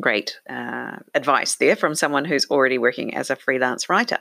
[0.00, 4.18] great uh, advice there from someone who's already working as a freelance writer.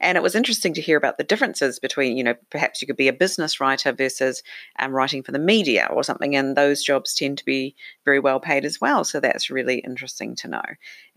[0.00, 2.96] And it was interesting to hear about the differences between, you know, perhaps you could
[2.96, 4.42] be a business writer versus
[4.78, 6.36] um, writing for the media or something.
[6.36, 9.04] And those jobs tend to be very well paid as well.
[9.04, 10.62] So that's really interesting to know.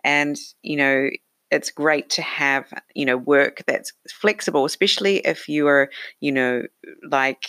[0.03, 1.09] And, you know,
[1.49, 5.89] it's great to have you know work that's flexible especially if you are
[6.19, 6.63] you know
[7.09, 7.45] like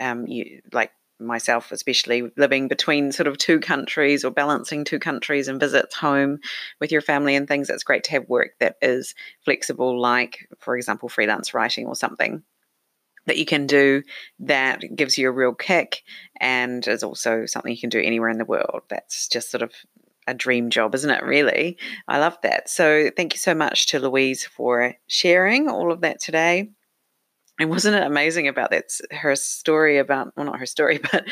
[0.00, 5.48] um you like myself especially living between sort of two countries or balancing two countries
[5.48, 6.38] and visits home
[6.80, 9.14] with your family and things it's great to have work that is
[9.44, 12.42] flexible like for example freelance writing or something
[13.26, 14.02] that you can do
[14.38, 16.02] that gives you a real kick
[16.40, 19.72] and is also something you can do anywhere in the world that's just sort of
[20.26, 21.22] a dream job, isn't it?
[21.22, 22.68] Really, I love that.
[22.68, 26.70] So, thank you so much to Louise for sharing all of that today
[27.58, 31.24] and wasn't it amazing about that her story about well not her story but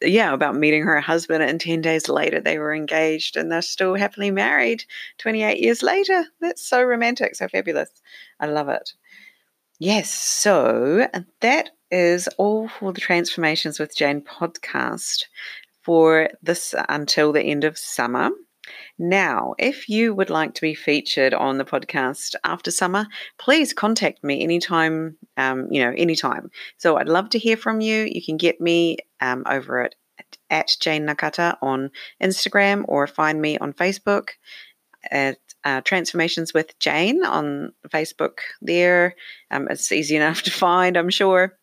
[0.00, 3.94] yeah about meeting her husband and 10 days later they were engaged and they're still
[3.94, 4.84] happily married
[5.18, 6.24] 28 years later.
[6.40, 7.90] That's so romantic so fabulous.
[8.40, 8.92] I love it.
[9.78, 11.08] Yes so
[11.40, 15.24] that is all for the transformations with jane podcast
[15.82, 18.30] for this until the end of summer
[18.98, 23.06] now, if you would like to be featured on the podcast after summer,
[23.38, 26.50] please contact me anytime, um, you know, anytime.
[26.78, 28.08] So I'd love to hear from you.
[28.10, 29.94] You can get me um, over at,
[30.50, 31.90] at Jane Nakata on
[32.22, 34.30] Instagram or find me on Facebook
[35.10, 39.14] at uh, Transformations with Jane on Facebook there.
[39.50, 41.56] Um, it's easy enough to find, I'm sure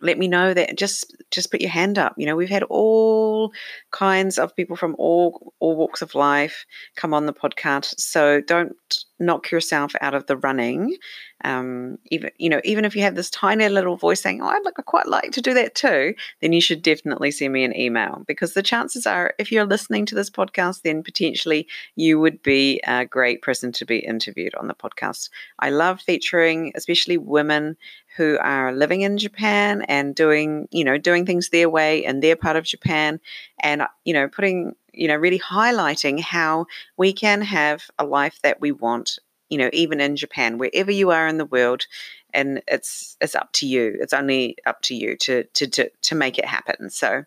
[0.00, 3.52] let me know that just just put your hand up you know we've had all
[3.90, 6.64] kinds of people from all all walks of life
[6.96, 10.96] come on the podcast so don't knock yourself out of the running
[11.44, 14.64] um, even you know even if you have this tiny little voice saying oh i'd
[14.64, 17.76] like I quite like to do that too then you should definitely send me an
[17.76, 21.66] email because the chances are if you're listening to this podcast then potentially
[21.96, 25.30] you would be a great person to be interviewed on the podcast.
[25.58, 27.76] I love featuring especially women
[28.16, 32.36] who are living in japan and doing you know doing things their way in their
[32.36, 33.18] part of japan
[33.62, 38.38] and uh, you know putting you know really highlighting how we can have a life
[38.42, 39.18] that we want
[39.52, 41.84] you know, even in Japan, wherever you are in the world,
[42.32, 43.98] and it's it's up to you.
[44.00, 46.88] It's only up to you to to to, to make it happen.
[46.88, 47.26] So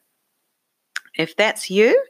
[1.18, 2.02] if that's you,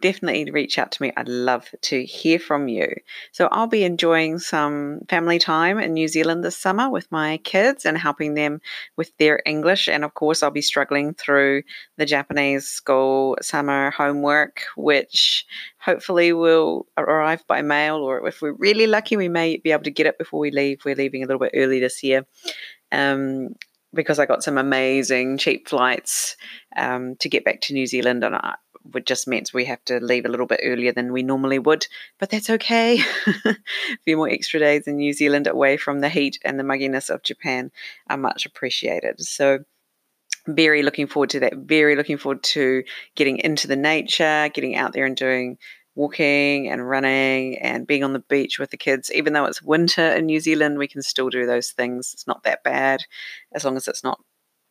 [0.00, 1.12] definitely reach out to me.
[1.16, 2.94] I'd love to hear from you.
[3.32, 7.84] So, I'll be enjoying some family time in New Zealand this summer with my kids
[7.84, 8.60] and helping them
[8.96, 9.88] with their English.
[9.88, 11.62] And of course, I'll be struggling through
[11.96, 15.46] the Japanese school summer homework, which
[15.78, 19.90] hopefully will arrive by mail, or if we're really lucky, we may be able to
[19.90, 20.80] get it before we leave.
[20.84, 22.24] We're leaving a little bit early this year.
[22.90, 23.54] Um,
[23.94, 26.36] because I got some amazing cheap flights
[26.76, 28.56] um, to get back to New Zealand, and I,
[28.94, 31.86] it just meant we have to leave a little bit earlier than we normally would.
[32.18, 33.00] But that's okay.
[33.44, 33.56] a
[34.04, 37.22] few more extra days in New Zealand away from the heat and the mugginess of
[37.22, 37.70] Japan
[38.10, 39.20] are much appreciated.
[39.20, 39.60] So
[40.46, 41.56] very looking forward to that.
[41.56, 42.84] Very looking forward to
[43.14, 45.58] getting into the nature, getting out there and doing
[45.94, 49.12] walking and running and being on the beach with the kids.
[49.12, 52.12] Even though it's winter in New Zealand, we can still do those things.
[52.14, 53.02] It's not that bad
[53.52, 54.20] as long as it's not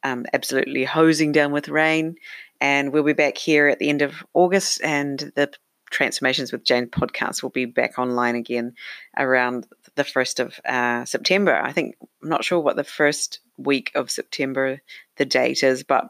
[0.03, 2.15] um, absolutely hosing down with rain.
[2.59, 5.51] And we'll be back here at the end of August, and the
[5.91, 8.73] Transformations with Jane podcast will be back online again
[9.17, 11.53] around the 1st of uh, September.
[11.53, 14.81] I think, I'm not sure what the first week of September
[15.17, 16.05] the date is, but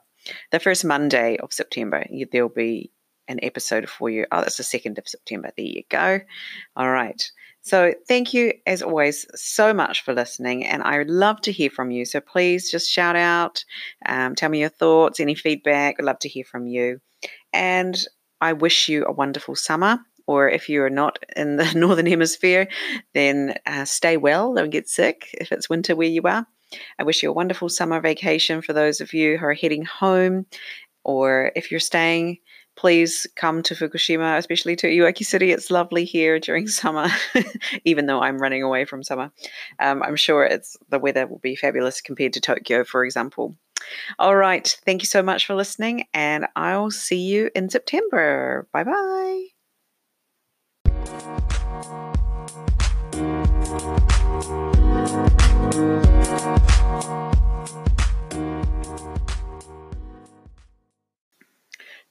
[0.51, 2.91] the first Monday of September, there'll be
[3.27, 4.25] an episode for you.
[4.31, 5.51] Oh, that's the 2nd of September.
[5.55, 6.19] There you go.
[6.75, 7.21] All right.
[7.61, 11.69] So, thank you as always so much for listening, and I would love to hear
[11.69, 12.03] from you.
[12.03, 13.63] So, please just shout out,
[14.05, 15.95] um, tell me your thoughts, any feedback.
[15.97, 16.99] I'd love to hear from you.
[17.53, 17.97] And
[18.41, 19.99] I wish you a wonderful summer.
[20.27, 22.67] Or if you are not in the Northern Hemisphere,
[23.13, 26.45] then uh, stay well, don't get sick if it's winter where you are.
[26.99, 30.47] I wish you a wonderful summer vacation for those of you who are heading home,
[31.03, 32.39] or if you're staying
[32.83, 35.53] please come to Fukushima, especially to Iwaki City.
[35.53, 37.07] It's lovely here during summer,
[37.85, 39.31] even though I'm running away from summer.
[39.79, 43.55] Um, I'm sure it's the weather will be fabulous compared to Tokyo, for example.
[44.19, 44.67] All right.
[44.83, 48.67] Thank you so much for listening, and I'll see you in September.
[48.73, 49.47] Bye bye.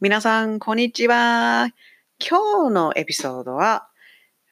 [0.02, 1.68] 皆さん、こんにちは。
[2.18, 3.88] 今日のエピソードは、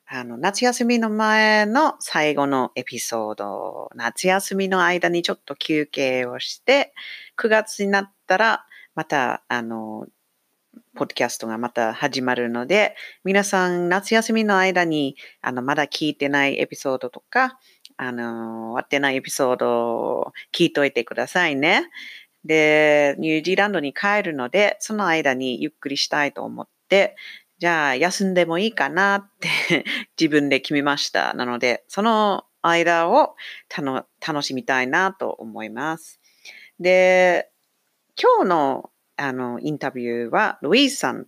[0.07, 3.91] あの、夏休みの前の最後のエピソード。
[3.97, 6.95] 夏休みの間にちょっと休憩をして、
[7.37, 10.07] 9月になったら、また、あの、
[10.95, 12.95] ポッドキャストがまた始まるので、
[13.25, 17.59] 皆さん、夏休みの間に、あの、まだ聞いてないエピソードとか、
[17.97, 21.91] あの、終わってないエピソードを聞いといてくださいね。
[22.45, 27.17] で、ニュージーランドに帰るので、その間にゆっくりしたいと思って、
[27.59, 29.85] じゃあ休んでもいいかなって
[30.19, 31.35] 自分で決めました。
[31.35, 33.37] なので、その間を
[33.77, 36.21] 楽しみたいなと思います。
[36.79, 37.51] で、
[38.21, 41.27] 今日のあのインタビューはルイーさん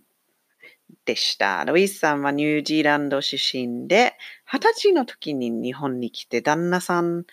[1.05, 1.63] でした。
[1.65, 7.25] ルイーさんはニュージーランド出身で、二十歳の時に日本に来て、旦那さん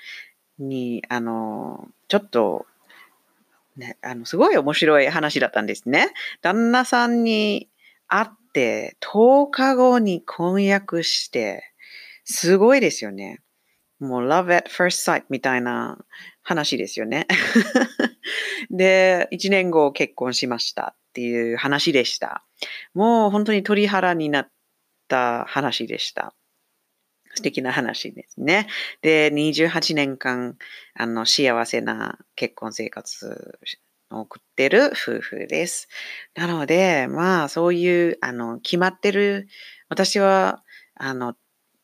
[0.59, 2.66] に、あの、ちょっと
[3.77, 6.12] ね、あの、すごい面白い話だったんですね。
[6.43, 7.68] 旦那さんに
[8.09, 11.73] 会って10日後に婚約して、
[12.25, 13.41] すごいですよね。
[13.99, 15.99] もう love at first sight みたいな
[16.43, 17.27] 話ですよね。
[18.71, 22.45] で、1年後結婚しましたっていう話でした。
[22.95, 24.51] もう本当に鳥肌になっ
[25.09, 26.35] た話でした。
[27.35, 28.66] 素敵な話ですね。
[29.03, 30.57] で、28年間、
[30.95, 33.59] あの、幸せな結婚生活
[34.11, 35.89] を送ってる夫婦です。
[36.35, 39.49] なので、まあ、そういう、あの、決まってる、
[39.89, 40.62] 私は、
[40.95, 41.35] あの、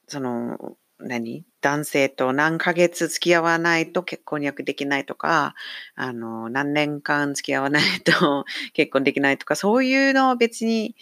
[0.09, 1.45] その、何？
[1.61, 5.55] 男性と何ヶ月付き合わないと結婚約できないとか、
[5.95, 10.97] あの、何年間付き合わないと 結婚できないとか、そういうのは別に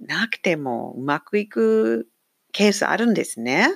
[0.00, 2.08] なくてもうまくいく
[2.52, 3.68] ケースあるんですね。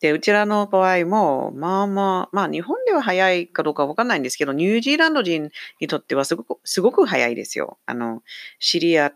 [0.00, 5.50] で、うちらの場合も、まあまあ、まあ日本では早いかどうかわかんないんですけど、ニュージーランド人
[5.80, 7.78] にとってはすごく、すごく早いですよ。
[7.86, 8.22] あの、
[8.58, 9.14] 知り合っ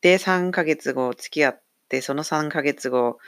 [0.00, 3.18] て3ヶ月後付き合って、その3ヶ月後、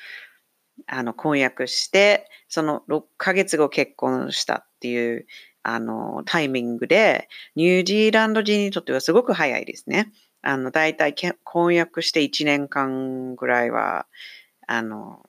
[0.87, 5.27] あの、婚約して、その6ヶ月後結婚したっていう、
[5.63, 10.13] あの、タイミングで、ニュージーランド人にとってはすごく早いですね。
[10.43, 14.07] あの、だいたい婚約して1年間ぐらいは、
[14.67, 15.25] あの、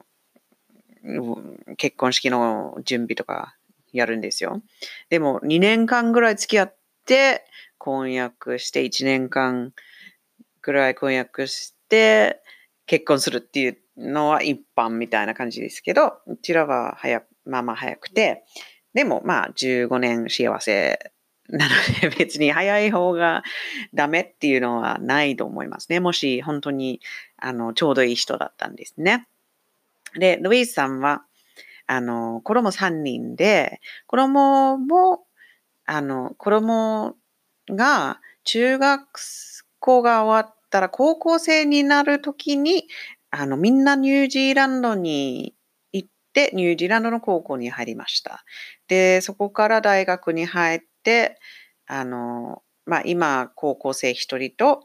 [1.78, 3.56] 結婚式の準備とか
[3.92, 4.62] やるんですよ。
[5.10, 6.76] でも2年間ぐらい付き合っ
[7.06, 7.46] て
[7.78, 9.74] 婚約して1年間
[10.62, 12.42] ぐらい婚約して
[12.86, 18.46] 結婚するっていうのは一般みたいな感じですけど、うちらは早まあまあ早くて、
[18.94, 21.12] でもまあ15年幸せ
[21.50, 23.44] なので別に早い方が
[23.94, 26.00] ダメっていうのはないと思いますね。
[26.00, 27.02] もし本当に
[27.46, 29.28] あのちょうどいい人だったんですね。
[30.16, 31.24] で、ルイーズさんは、
[31.88, 35.26] あの、子供3人で、子供も、
[35.86, 37.16] あの、子供
[37.70, 39.08] が中学
[39.80, 42.88] 校が終わったら高校生になるときに、
[43.30, 45.54] あの、みんなニュージーランドに
[45.92, 48.46] 行って、ニュージーランドの高校に入りました。
[48.88, 51.38] で、そこから大学に入って、
[51.88, 54.82] あの、まあ、今、高校生一人と、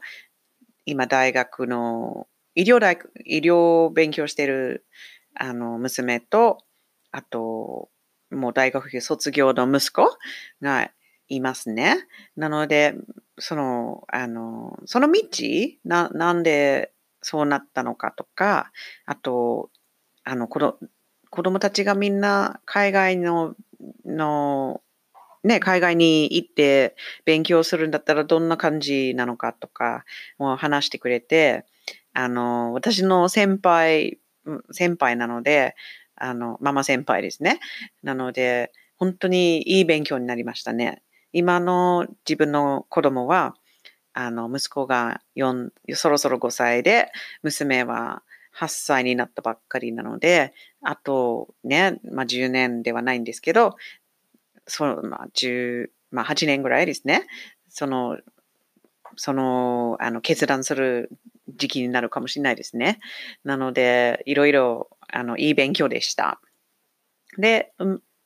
[0.85, 4.85] 今、大学の医療大、医療を勉強してる
[5.35, 6.57] あの、娘と、
[7.11, 7.89] あと、
[8.31, 10.09] もう大学卒業の息子
[10.61, 10.91] が
[11.27, 12.07] いますね。
[12.35, 12.95] なので、
[13.37, 15.21] その、あの、その道、
[15.85, 16.91] な、なんで
[17.21, 18.71] そうなったのかとか、
[19.05, 19.69] あと、
[20.23, 20.77] あの、子
[21.31, 23.55] 供たちがみんな海外の、
[24.05, 24.81] の、
[25.43, 30.03] ね、海外に行って勉強するんだったらどんな感じなのかとか
[30.37, 31.65] もう話してくれて、
[32.13, 34.19] あの、私の先輩、
[34.71, 35.75] 先輩なので、
[36.15, 37.59] あの、ママ先輩ですね。
[38.03, 41.01] なので、本当にいい勉強になりましたね。
[41.31, 43.55] 今の自分の子供は、
[44.13, 47.11] あの、息子が4、そろそろ5歳で、
[47.43, 53.75] 娘は8歳になったばっかりなので、あとね、まあ10年ではないんですけど、
[54.67, 57.27] その、まあ10、まあ8年ぐらいですね。
[57.69, 58.17] その、
[59.15, 61.11] その、あの、決断する
[61.57, 62.99] 時期になるかもしれないですね。
[63.43, 66.41] なので、いろいろ、あの、いい勉強でした。
[67.37, 67.73] で、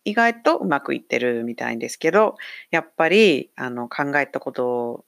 [0.06, 2.36] 意外とうまくいってるみたいですけど、
[2.72, 5.06] やっぱり、あの、考えたこと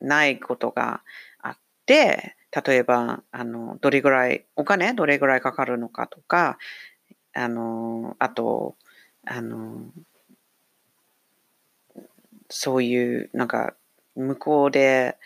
[0.00, 1.02] ないことが
[1.40, 2.36] あって、
[2.66, 6.58] 例えば、あの、どれぐらい、お金どれぐらいかかるのかとか、
[7.34, 8.76] あの、あと、
[9.26, 9.90] あの、
[12.48, 13.74] そういう、なんか、
[14.14, 15.18] 向こうで、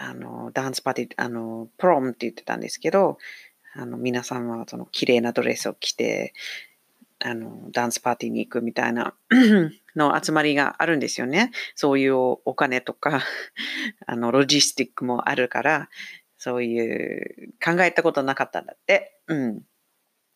[0.00, 3.18] あの、ダンスパーティー、あの、プロムって言ってたんですけど、
[3.74, 6.32] あの、皆さんはその綺麗なドレスを着て、
[7.18, 9.14] あの、ダンスパーティーに行くみたいな
[9.96, 11.50] の集まりがあるんですよね。
[11.74, 13.22] そういうお金とか、
[14.06, 15.88] あの、ロジスティックもあるから、
[16.36, 19.20] そういう考えたことなかったんだって。
[19.26, 19.62] うん。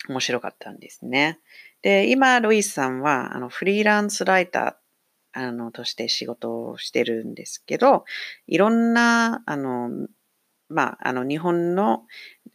[0.08, 1.38] 面白かったんですね。
[1.82, 4.74] で、今、ロイスさんは、あの、フリーランスライター、
[5.32, 8.04] あの、として仕事をしてるんですけど、
[8.46, 9.90] いろんな、あの、
[10.68, 12.04] まあ、あの、日本の、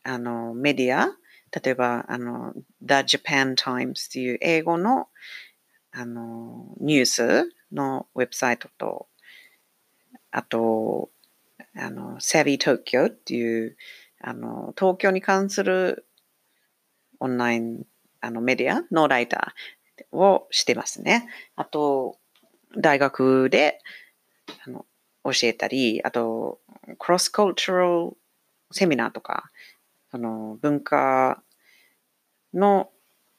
[0.03, 1.07] あの、メディア、
[1.63, 5.07] 例えば、あの、The Japan Times っていう英語の、
[5.91, 9.07] あの、ニュースのウェブサイトと、
[10.31, 11.09] あと、
[11.75, 13.77] あの、Savvy Tokyo っていう、
[14.21, 16.07] あの、東京に関する
[17.19, 17.83] オンライン
[18.21, 21.27] あのメディアのライターをしてますね。
[21.55, 22.17] あと、
[22.77, 23.79] 大学で
[24.65, 24.85] あの
[25.23, 26.59] 教えたり、あと、
[26.99, 28.15] クロスコルチャル
[28.71, 29.51] セミナーとか、
[30.11, 31.41] その文化
[32.53, 32.89] の、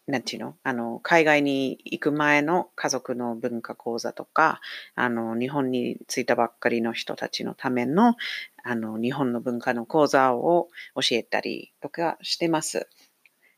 [0.07, 0.57] なんていうの？
[0.62, 4.61] あの、海外に行く前の家族の文化講座とか、
[4.95, 8.16] あの、日本に着いたばっかりの人たちのための、
[8.64, 12.89] あの、日本の文化の講座を教えたりとかしてます。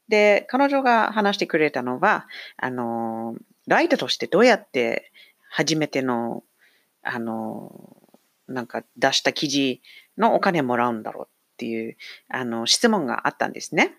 [0.09, 2.27] で、彼女が話してくれたのは、
[2.57, 3.37] あの、
[3.69, 5.10] ライターとしてどうやって
[5.51, 6.45] 初めての、
[7.03, 7.97] あの、
[8.49, 9.83] なんか出した記事
[10.17, 11.97] のお金もらうんだろうっていう、
[12.29, 13.95] あの、質問があったんですね。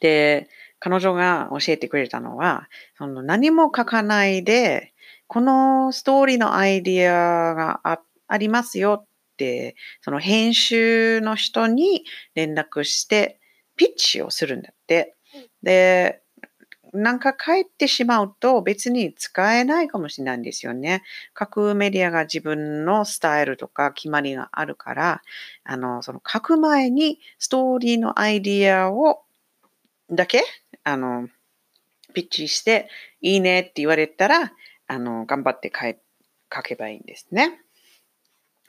[0.00, 0.48] で、
[0.78, 4.92] 彼女が教えてくれたのは、その何も書かないで、
[5.26, 13.40] このストーリーのアイディアがあありますよって、その編集の人に連絡して、
[13.76, 15.16] ピッチをするんだって。
[15.62, 16.22] で、
[16.94, 21.02] なんか書いてしまうと別に使えないかもしれないんですよね。
[21.34, 25.22] 各メディアが自分のスタイルとか決まりがあるから、
[25.64, 29.22] あの、その書く前にストーリーのアイディアを
[30.10, 30.44] だけ
[30.84, 31.28] あの、
[32.12, 32.88] ピッチして、
[33.20, 34.52] いいねって言われたら、
[34.86, 35.94] あの、頑張って書
[36.54, 37.60] 書けばいいんですね。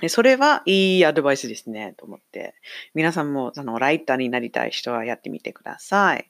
[0.08, 2.56] それはいいアドバイスですね、と思って。
[2.94, 6.30] 皆さんも、その、ライターになりたい人はやってみてください。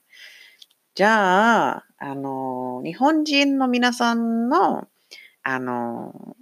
[0.95, 4.87] じゃあ、あの、日本人の皆さんの、
[5.43, 6.37] あの、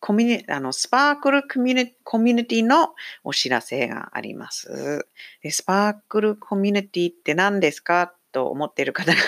[0.00, 5.04] コミュニあのスパークルコミュニコミュニティのお知らせがあります
[5.42, 5.50] で。
[5.50, 9.18] スパークルコミュニティって何ですかと思っている方が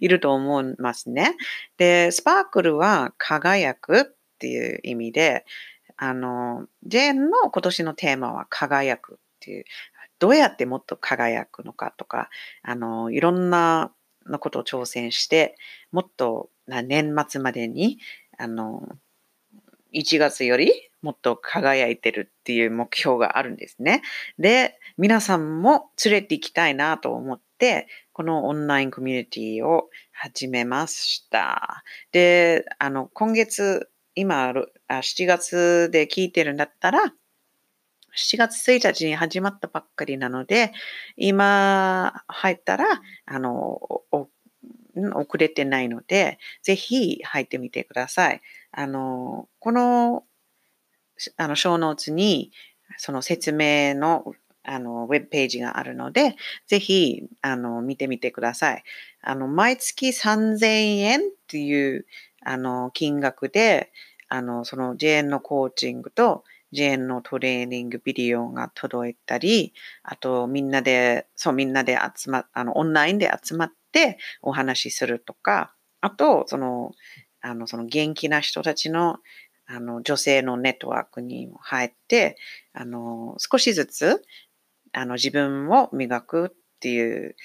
[0.00, 1.36] いると思いますね。
[1.76, 4.04] で、スパークルは輝くっ
[4.38, 5.44] ていう意味で、
[5.98, 9.64] あの、ジェーンの今年のテーマは輝くっていう、
[10.18, 12.30] どうやってもっと輝くのかとか、
[12.62, 13.92] あの、いろんな
[14.26, 15.56] のことを挑戦して、
[15.92, 17.98] もっと年末までに、
[18.38, 18.96] あの、
[19.92, 20.72] 1月より
[21.02, 24.02] もっと輝いてるっていう目標があるんですね。
[24.38, 31.84] で、皆さんも連れて行きたいなと思って、このオンラインコミュニティを始めました。
[32.10, 34.52] で、あの、今月、今、
[34.88, 37.12] 7月で聞いてるんだったら、
[38.14, 40.72] 7月1日に始まったばっかりなので、
[41.16, 42.86] 今入ったら、
[43.26, 43.80] あの、
[45.16, 48.40] 遅れてないので、ぜひ入ってみてください。
[48.72, 50.24] あの、この、
[51.36, 52.50] あの、小ノーツに、
[52.96, 54.34] その説明の
[54.66, 56.36] あの、ウェブページがあるので、
[56.66, 58.82] ぜひ、あの、見てみてください。
[59.20, 60.56] あの、毎月3000
[61.00, 62.06] 円っていう、
[62.42, 63.92] あの、金額で、
[64.28, 69.72] あの、そのジェーンのコーチングとジェーンのトレーニングビデオが届いたり、
[70.02, 76.92] あとみんなで、そうみんなで集ま、あの、オンラインで集まってお話しするとか、あと、その、
[77.40, 79.18] あの、その元気な人たちの、
[79.66, 82.36] あの、女性のネットワークに入って、
[82.72, 84.22] あの、少しずつ、
[84.92, 87.36] あの、自分を磨くっていう、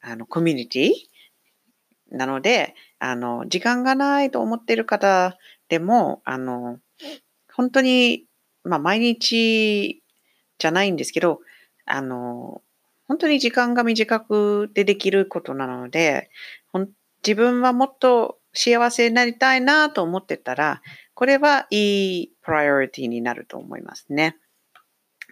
[0.00, 0.92] あの、コミュニティ
[2.10, 5.36] なので、あの、時間がないと思っている方
[5.68, 6.78] でも、あの、
[7.52, 8.26] 本当に、
[8.64, 10.02] まあ、毎日
[10.58, 11.40] じゃないんですけど、
[11.86, 12.62] あの、
[13.06, 16.30] 本当に時間が短くでできることなので、
[17.26, 20.82] 自分はもっと幸せになりたいなと思ってたら、
[21.14, 24.36] これはいいプライオリティになると思いますね。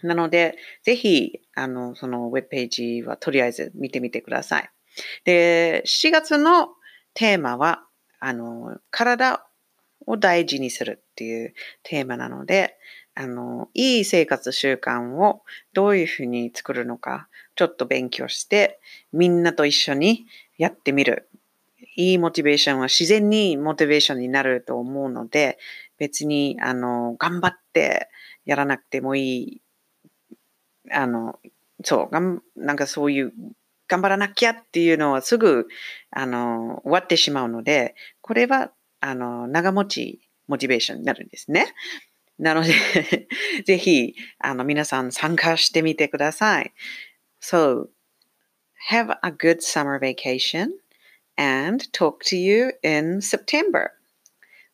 [0.03, 4.71] なので、ぜひ、あの、そのウェブページはとりあえず見てみてください。
[5.25, 6.69] で、7月の
[7.15, 7.85] テーマは、
[8.19, 9.47] あの、体
[10.07, 12.77] を大事にするっていうテーマなので、
[13.15, 15.43] あの、いい生活習慣を
[15.75, 18.81] どういうふうに作るのか、ちょっと勉強して、
[19.13, 20.27] みんなと一緒に
[20.57, 21.29] やってみる。
[21.97, 25.59] いいモチベーションは自然にモチベーションになると思うので、
[25.99, 28.09] 別に、あの、頑張って
[28.47, 29.63] やらなくてもいい。
[30.91, 31.39] あの、
[31.85, 33.33] そう、がんなんかそういう
[33.89, 35.67] 頑張らなきゃっていうのはすぐ、
[36.11, 41.75] あの、終わってしまうので、これは、あの、長持ちモチベーションになるんですね。
[42.42, 43.28] なので
[43.66, 46.74] ぜひ、あの、皆さん参加してみてください。
[47.42, 47.88] So,
[48.90, 50.70] have a good summer vacation
[51.38, 53.92] and talk to you in September.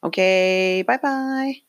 [0.03, 1.64] Okay, bye bye.